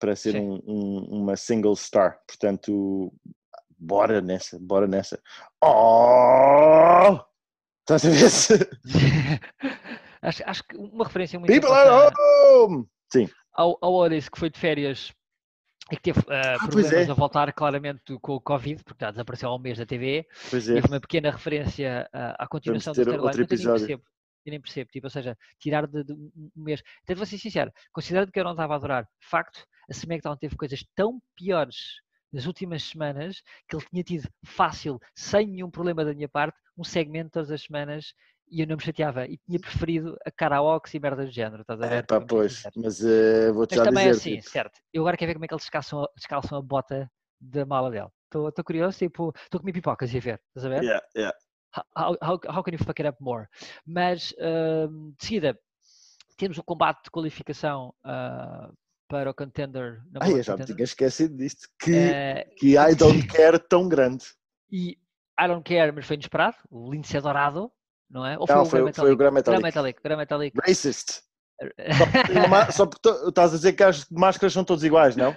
[0.00, 2.20] para ser um- um- uma single star.
[2.26, 3.12] Portanto,
[3.78, 5.20] bora nessa, bora nessa.
[5.62, 7.20] Oh!
[7.82, 8.54] Estás a ver se.
[10.22, 12.86] acho, acho que uma referência muito People at home!
[13.12, 15.12] Sim, ao, ao Otis que foi de férias
[15.90, 17.10] e que teve ah, pois problemas é.
[17.10, 20.26] a voltar claramente com o Covid, porque já desapareceu há um mês da TV.
[20.50, 20.74] pois é.
[20.74, 24.02] houve uma pequena referência ah, à continuação outro mas eu nem percebo.
[24.44, 26.82] Eu nem percebo, tipo, ou seja, tirar de, de um mês.
[27.04, 30.56] Até vou ser sincero, considerando que eu não estava a adorar, facto, a SmackDown teve
[30.56, 31.76] coisas tão piores
[32.32, 36.82] nas últimas semanas que ele tinha tido fácil, sem nenhum problema da minha parte, um
[36.82, 38.14] segmento todas as semanas
[38.52, 41.80] e eu não me chateava e tinha preferido a karaoke e merda do género, estás
[41.82, 41.98] a ver?
[41.98, 42.76] É pá, pois, sinceros.
[42.76, 44.10] mas eh, vou-te Mas já também é dizer.
[44.10, 44.80] assim, tipo, certo.
[44.92, 47.90] Eu agora quero ver como é que eles descalçam, a- descalçam a bota da mala
[47.90, 48.08] dele.
[48.26, 50.82] Estou curioso, tipo, estou a comer pipocas e a ver, estás a ver?
[50.82, 51.32] yeah, yeah.
[51.96, 53.48] How, how, how can you fuck it up more?
[53.86, 55.58] Mas, ahm, de seguida,
[56.36, 58.70] temos o combate de qualificação ah,
[59.08, 60.00] para o contender.
[60.22, 61.68] one eu já me tinha esquecido disto.
[61.78, 64.24] Que, Eh, que I don't care tão grande.
[64.70, 64.98] e
[65.38, 66.56] I don't care, mas foi inesperado.
[66.70, 67.72] O Lindsay Dourado,
[68.12, 68.38] não é?
[68.38, 69.62] Ou Não, o foi, Gran foi o Gran Gran Metalik.
[69.62, 70.56] Metalik, Gran Metalik.
[70.60, 71.22] Racist.
[72.72, 75.34] Só porque, estás a dizer que as máscaras são todos iguais, não?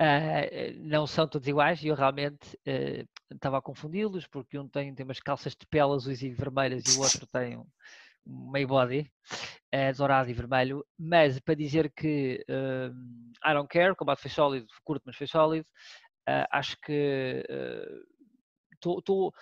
[0.00, 0.42] Ah,
[0.76, 5.04] não são todos iguais e eu realmente eh, estava a confundi-los porque um tem, tem
[5.04, 7.66] umas calças de pele azuis e vermelhas e o outro tem um,
[8.24, 9.10] meio body
[9.72, 12.90] eh, dourado e vermelho, mas para dizer que eh,
[13.44, 15.66] I don't care, o combate foi sólido, curto mas foi sólido,
[16.28, 17.44] ah, acho que
[18.74, 19.32] estou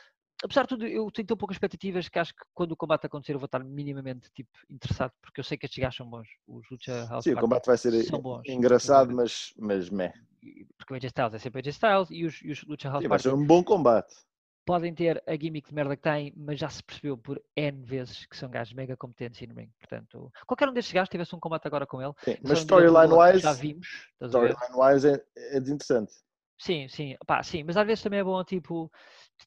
[0.43, 3.35] apesar de tudo, eu tenho tão poucas expectativas que acho que quando o combate acontecer
[3.35, 6.69] eu vou estar minimamente tipo, interessado, porque eu sei que estes gajos são bons, os
[6.71, 8.43] Lucha House Sim, o combate vai ser bons.
[8.47, 10.13] engraçado, mas, mas meh.
[10.79, 13.09] Porque o AJ Styles é sempre AJ Styles e os, e os Lucha House Sim,
[13.09, 14.15] vai ser um bom combate.
[14.65, 18.27] podem ter a gimmick de merda que têm, mas já se percebeu por N vezes
[18.27, 19.71] que são gajos mega competentes in ring.
[19.79, 22.13] Portanto, qualquer um destes gajos tivesse um combate agora com ele.
[22.25, 24.11] Sim, mas storyline-wise, Já vimos.
[24.23, 25.25] storyline-wise é,
[25.57, 26.13] é desinteressante.
[26.59, 28.91] Sim, sim, pá, sim, mas às vezes também é bom, tipo,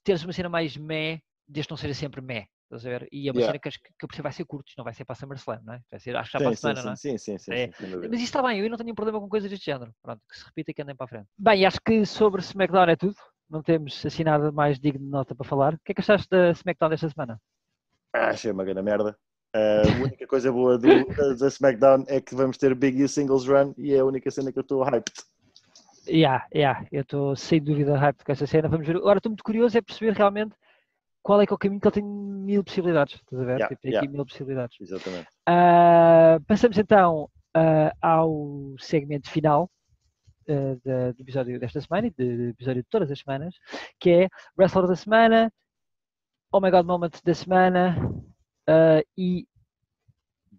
[0.03, 2.45] teres uma cena mais meh, desde não seja sempre meh.
[2.65, 3.07] Estás a ver?
[3.11, 3.47] E é uma Yeah.
[3.53, 5.59] cena que, acho que eu percebo vai ser curto, não vai ser para a SummerSlam,
[5.63, 5.81] não é?
[5.89, 6.95] Vai ser, acho que já Sim, para a sim, semana, não é?
[6.95, 7.67] sim, sim, sim, sim, É.
[7.71, 7.97] sim.
[8.09, 9.91] Mas isso está bem, eu não tenho nenhum problema com coisas deste género.
[10.03, 11.27] Pronto, que se repita e que andem para a frente.
[11.37, 13.15] Bem, acho que sobre SmackDown é tudo.
[13.49, 15.73] Não temos assim nada mais digno de nota para falar.
[15.73, 17.41] O que é que achaste da SmackDown desta semana?
[18.13, 19.17] Ah, achei uma grande merda.
[19.55, 23.47] Ah, a única coisa boa do, da SmackDown é que vamos ter Big E Singles
[23.47, 25.11] Run e é a única cena que eu estou hyped.
[26.07, 28.67] Yeah, yeah, eu estou sem dúvida hype com essa cena.
[28.69, 28.95] Vamos ver.
[28.97, 30.55] Agora estou muito curioso é perceber realmente
[31.21, 33.15] qual é que é o caminho que ele tem mil possibilidades.
[33.15, 33.51] Estás a ver?
[33.53, 34.05] Yeah, Tipo, tem yeah.
[34.07, 34.77] aqui mil possibilidades.
[34.81, 35.27] Exatamente.
[35.45, 39.69] Ah, passamos então ah, ao segmento final
[40.47, 43.55] ah, da- do episódio desta semana e de- do episódio de todas as semanas,
[43.99, 45.51] que é Wrestler da semana,
[46.51, 47.95] Oh My God Moment da semana
[49.17, 49.47] e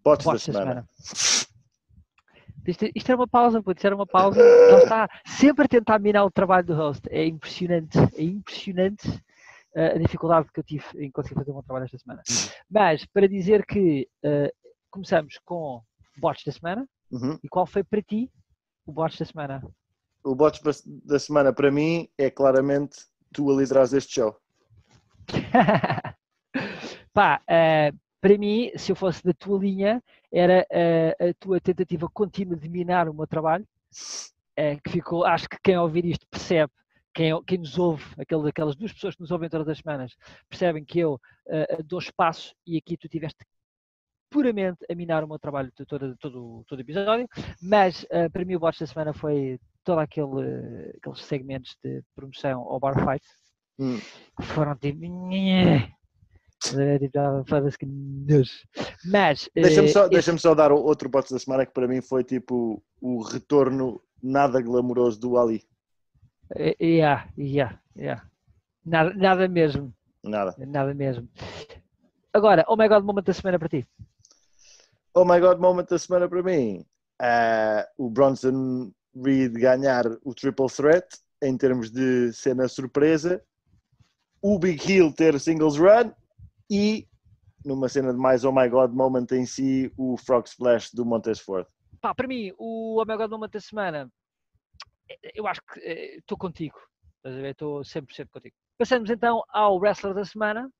[0.05, 0.87] Bots da Watch da semana.
[0.99, 1.60] semana.
[2.71, 4.41] Isto, isto era uma pausa, putz, era uma pausa.
[4.41, 7.03] Ele está sempre a tentar minar o trabalho do host.
[7.11, 11.63] É impressionante, é impressionante uh, a dificuldade que eu tive em conseguir fazer um bom
[11.63, 12.23] trabalho esta semana.
[12.71, 14.51] Mas, para dizer que uh,
[14.91, 15.83] começamos com
[16.19, 17.37] bots da semana, Uhum.
[17.43, 18.31] e qual foi para ti
[18.87, 19.63] o bots da semana?
[20.23, 20.61] O bots
[21.05, 22.99] da semana para mim é claramente
[23.33, 24.37] tu a liderares este show.
[27.13, 30.03] Pá, uh, para mim, se eu fosse da tua linha,
[30.33, 35.49] era uh, a tua tentativa contínua de minar o meu trabalho, uh, que ficou, acho
[35.49, 36.73] que quem ouvir isto percebe,
[37.15, 40.17] quem, quem nos ouve, aquele, aquelas duas pessoas que nos ouvem todas as semanas,
[40.49, 43.45] percebem que eu uh, dou espaço e aqui tu tiveste
[44.29, 47.29] puramente a minar o meu trabalho de todo, todo, todo o episódio,
[47.61, 52.61] mas uh, para mim o bote da semana foi todos aquele, aqueles segmentos de promoção
[52.61, 53.27] ao bar fight
[53.81, 53.99] Hum.
[54.37, 55.07] que foram tipo.
[56.75, 56.99] Nhé.
[56.99, 58.53] Tipo, Foda-se que nojo.
[59.05, 59.49] Mas.
[59.55, 62.23] Deixa-me eh, só, esse- deixa só dar outro bote da semana que para mim foi
[62.25, 65.63] tipo o retorno nada glamouroso do Ali.
[66.57, 68.25] eh, yeah, yeah, yeah.
[68.85, 69.93] Nada, nada mesmo.
[70.23, 70.55] Nada.
[70.59, 71.29] Nada mesmo.
[72.33, 73.87] Agora, oh my god, momento da semana para ti.
[75.15, 76.85] Oh my god, moment da semana para mim.
[77.21, 81.07] Ah, o Bronson Reed ganhar o triple threat
[81.43, 83.43] em termos de cena surpresa.
[84.41, 86.13] O Big Hill ter singles run
[86.71, 87.09] e
[87.65, 91.41] numa cena de mais oh my god moment em si, o Frog Splash do Montez
[91.41, 91.67] Ford.
[92.01, 94.11] Pá, para mim, o oh my god, momento da semana,
[95.09, 96.79] eh, eu acho que eh, estou contigo.
[97.17, 97.51] Estás a ver?
[97.51, 98.55] Estou 100% contigo.
[98.79, 100.71] Passamos então ao wrestler da semana.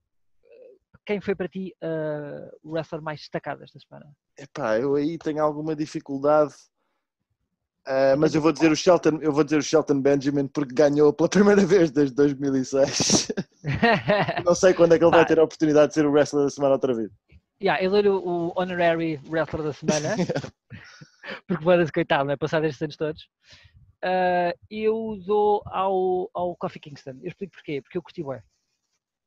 [0.43, 0.75] Eh,
[1.05, 4.11] Quem foi para ti eh, o wrestler mais destacado esta semana?
[4.39, 6.55] Epá, eu aí tenho alguma dificuldade.
[7.87, 11.13] Ah, mas eu vou dizer o Shelton, eu vou dizer o Shelton Benjamin porque ganhou
[11.13, 13.33] pela primeira vez desde 2006.
[14.45, 16.51] Não sei quando é que ele vai ter a oportunidade de ser o wrestler da
[16.51, 17.11] semana outra vez.
[17.63, 20.17] yeah, ele era o honorary wrestler da semana.
[21.47, 22.37] porque foda-se, coitado, não é?
[22.37, 23.29] Passado estes anos todos.
[24.03, 27.19] Ah, eu dou ao, ao Kofi Kingston.
[27.23, 27.83] Eu explico porquê.
[27.83, 28.43] Porque eu curti bué.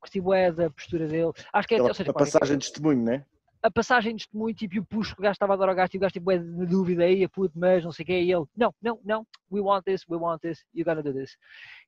[0.00, 1.32] Curti bué da postura dele.
[1.52, 3.24] Acho que é, Aquela- ou seja, a passagem de testemunho, né?
[3.62, 5.74] a passagem de testemunho, tipo, e o puxo que o gajo estava a dar ao
[5.74, 8.20] gajo, e o gajo tipo, é na dúvida aí, puto, mas não sei o quê,
[8.20, 11.34] e ele, não, não, não, we want this, we want this, you gotta do this.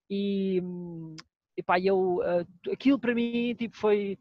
[0.08, 1.14] E, hum,
[1.56, 4.18] e pá, eu, ah, aquilo para mim, tipo, foi,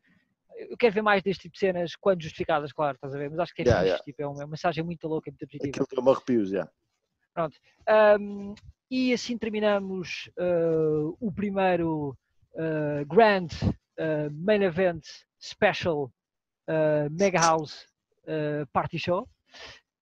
[0.69, 3.39] eu quero ver mais deste tipo de cenas, quando justificadas, claro, estás a ver, mas
[3.39, 4.03] acho que é Yeah, fixe, yeah.
[4.05, 5.69] tipo, é uma, é uma mensagem muito louca, muito positiva.
[5.69, 6.69] Aquilo deu-me arrepios, já.
[8.17, 8.55] Um,
[8.89, 12.17] e assim terminamos uh, o primeiro
[12.53, 13.49] uh, Grand
[13.97, 15.03] uh, Main Event
[15.37, 16.05] Special
[16.69, 17.85] uh, Mega House
[18.23, 19.27] uh, Party Show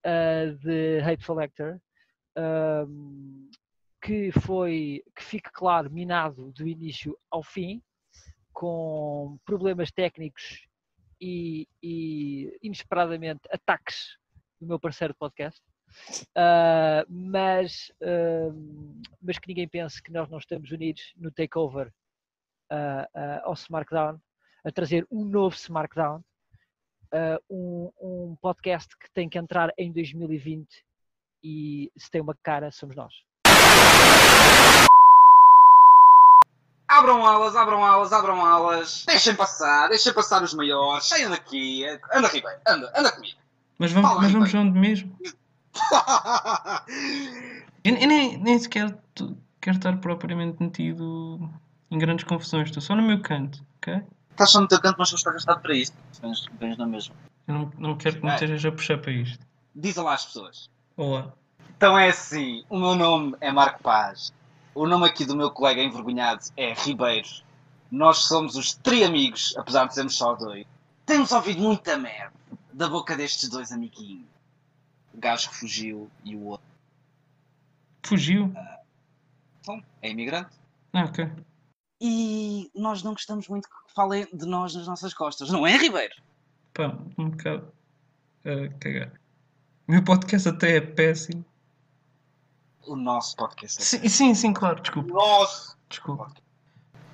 [0.05, 1.79] uh, de Hateful Actor.
[2.37, 3.49] um,
[4.03, 7.81] que foi, que fique claro, minado do início ao fim,
[8.51, 10.67] com problemas técnicos
[11.21, 14.17] e, e inesperadamente ataques
[14.59, 15.61] do meu parceiro de podcast.
[16.31, 21.87] Uh, mas, uh, mas que ninguém pense que nós não estamos unidos no takeover
[22.71, 24.19] uh, ao SmackDown,
[24.65, 26.17] a trazer um novo SmackDown,
[27.13, 30.67] uh, um, um podcast que tem que entrar em 2020
[31.41, 33.13] e se tem uma cara, somos nós.
[36.87, 39.03] Abram alas, abram alas, abram alas.
[39.07, 41.05] Deixem passar, deixem passar os maiores.
[41.05, 41.83] Saiam daqui.
[42.13, 43.37] Anda, Ribeiro, anda, anda comigo.
[43.79, 45.17] Mas vamos, Fala, mas vamos onde mesmo?
[47.83, 48.97] Eu, eu nem, nem sequer
[49.59, 51.49] quero estar propriamente metido
[51.91, 52.69] em grandes confusões.
[52.69, 54.01] Estou só no meu canto, ok?
[54.31, 55.97] Estás só no teu canto, mas não estás gastado para isto.
[56.21, 57.13] Vens, vens na mesma.
[57.45, 59.45] Eu não, não quero que me estejas a puxar para isto.
[59.75, 60.69] Diz lá às pessoas.
[60.95, 61.33] Olá.
[61.83, 64.31] Então é assim, o meu nome é Marco Paz.
[64.73, 67.27] O nome aqui do meu colega envergonhado é Ribeiro.
[67.91, 70.65] Nós somos os tri-amigos, apesar de sermos só dois.
[71.05, 72.31] Temos ouvido muita merda
[72.71, 74.25] da boca destes dois amiguinhos.
[75.13, 76.65] O gajo que fugiu e o outro.
[78.03, 78.53] Fugiu?
[79.59, 80.55] Então, é imigrante.
[80.93, 81.29] Ah, ok.
[81.99, 86.15] E nós não gostamos muito que falem de nós nas nossas costas, não é, Ribeiro?
[86.73, 87.73] Pá, um bocado.
[88.45, 89.11] a cagar.
[89.85, 91.43] O meu podcast até é péssimo.
[92.85, 93.79] O nosso podcast.
[93.79, 95.13] é Sim, sim, sim, claro, desculpa.
[95.13, 95.77] Nosso!
[95.89, 96.31] Desculpa.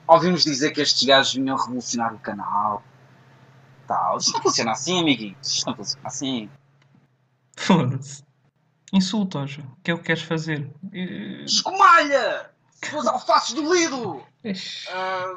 [0.08, 2.84] Ouvimos dizer que estes gajos vinham revolucionar o canal.
[3.88, 4.18] Tal.
[4.18, 5.48] Isto não funciona assim, amiguinhos.
[5.48, 6.50] Isto não funciona assim.
[7.58, 8.24] Foda-se.
[8.92, 9.58] Insulta-os.
[9.58, 10.72] O que é o que queres fazer?
[10.92, 12.50] Eh, Escumalha!
[12.96, 14.24] Os alfaces do Lido!
[14.92, 15.36] Ah,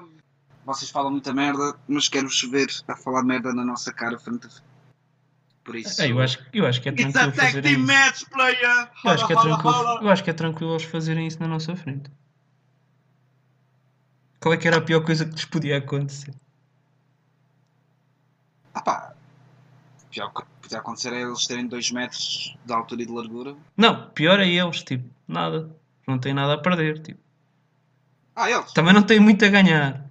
[0.65, 4.51] vocês falam muita merda, mas quero-vos ver a falar merda na nossa cara frente a
[4.51, 4.72] frente.
[5.65, 6.03] Por isso.
[6.03, 7.93] É, eu, acho, eu acho que é It's tranquilo a tag fazerem team isso.
[7.93, 8.91] match, player!
[9.05, 11.77] Eu acho, que é tranquilo, eu acho que é tranquilo eles fazerem isso na nossa
[11.77, 12.11] frente.
[14.41, 16.35] Qual é que era a pior coisa que lhes podia acontecer?
[18.75, 19.15] Ah pá.
[20.03, 23.55] O pior que podia acontecer é eles terem 2 metros de altura e de largura.
[23.77, 25.71] Não, pior é eles, tipo, nada.
[26.09, 27.21] Não têm nada a perder, tipo.
[28.35, 28.73] Ah, eles?
[28.73, 30.11] Também não têm muito a ganhar,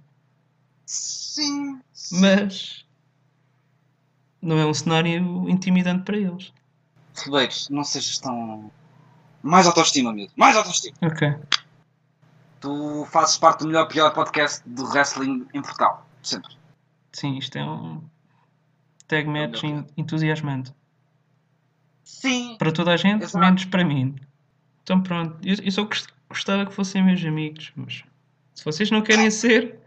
[0.86, 1.80] Sim.
[1.92, 2.20] sim.
[2.20, 2.81] mas
[4.42, 6.52] não é um cenário intimidante para eles.
[7.24, 8.70] Ribeiros, não sejas tão.
[9.42, 10.32] Mais autoestima, mesmo.
[10.36, 10.96] Mais autoestima.
[11.02, 11.34] Ok.
[12.60, 16.06] Tu fazes parte do melhor pior podcast do wrestling em Portugal.
[16.22, 16.54] Sempre.
[17.12, 18.00] Sim, isto é um
[19.08, 20.72] tag match en- entusiasmante.
[22.04, 22.56] Sim.
[22.58, 23.38] Para toda a gente, Exato.
[23.38, 24.14] menos para mim.
[24.82, 28.04] Então pronto, eu, eu só gost- gostava que fossem meus amigos, mas
[28.54, 29.80] se vocês não querem ser,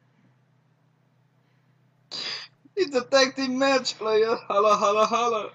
[2.76, 4.36] It's a tag team match, player.
[4.48, 5.52] Hala, hala, hala.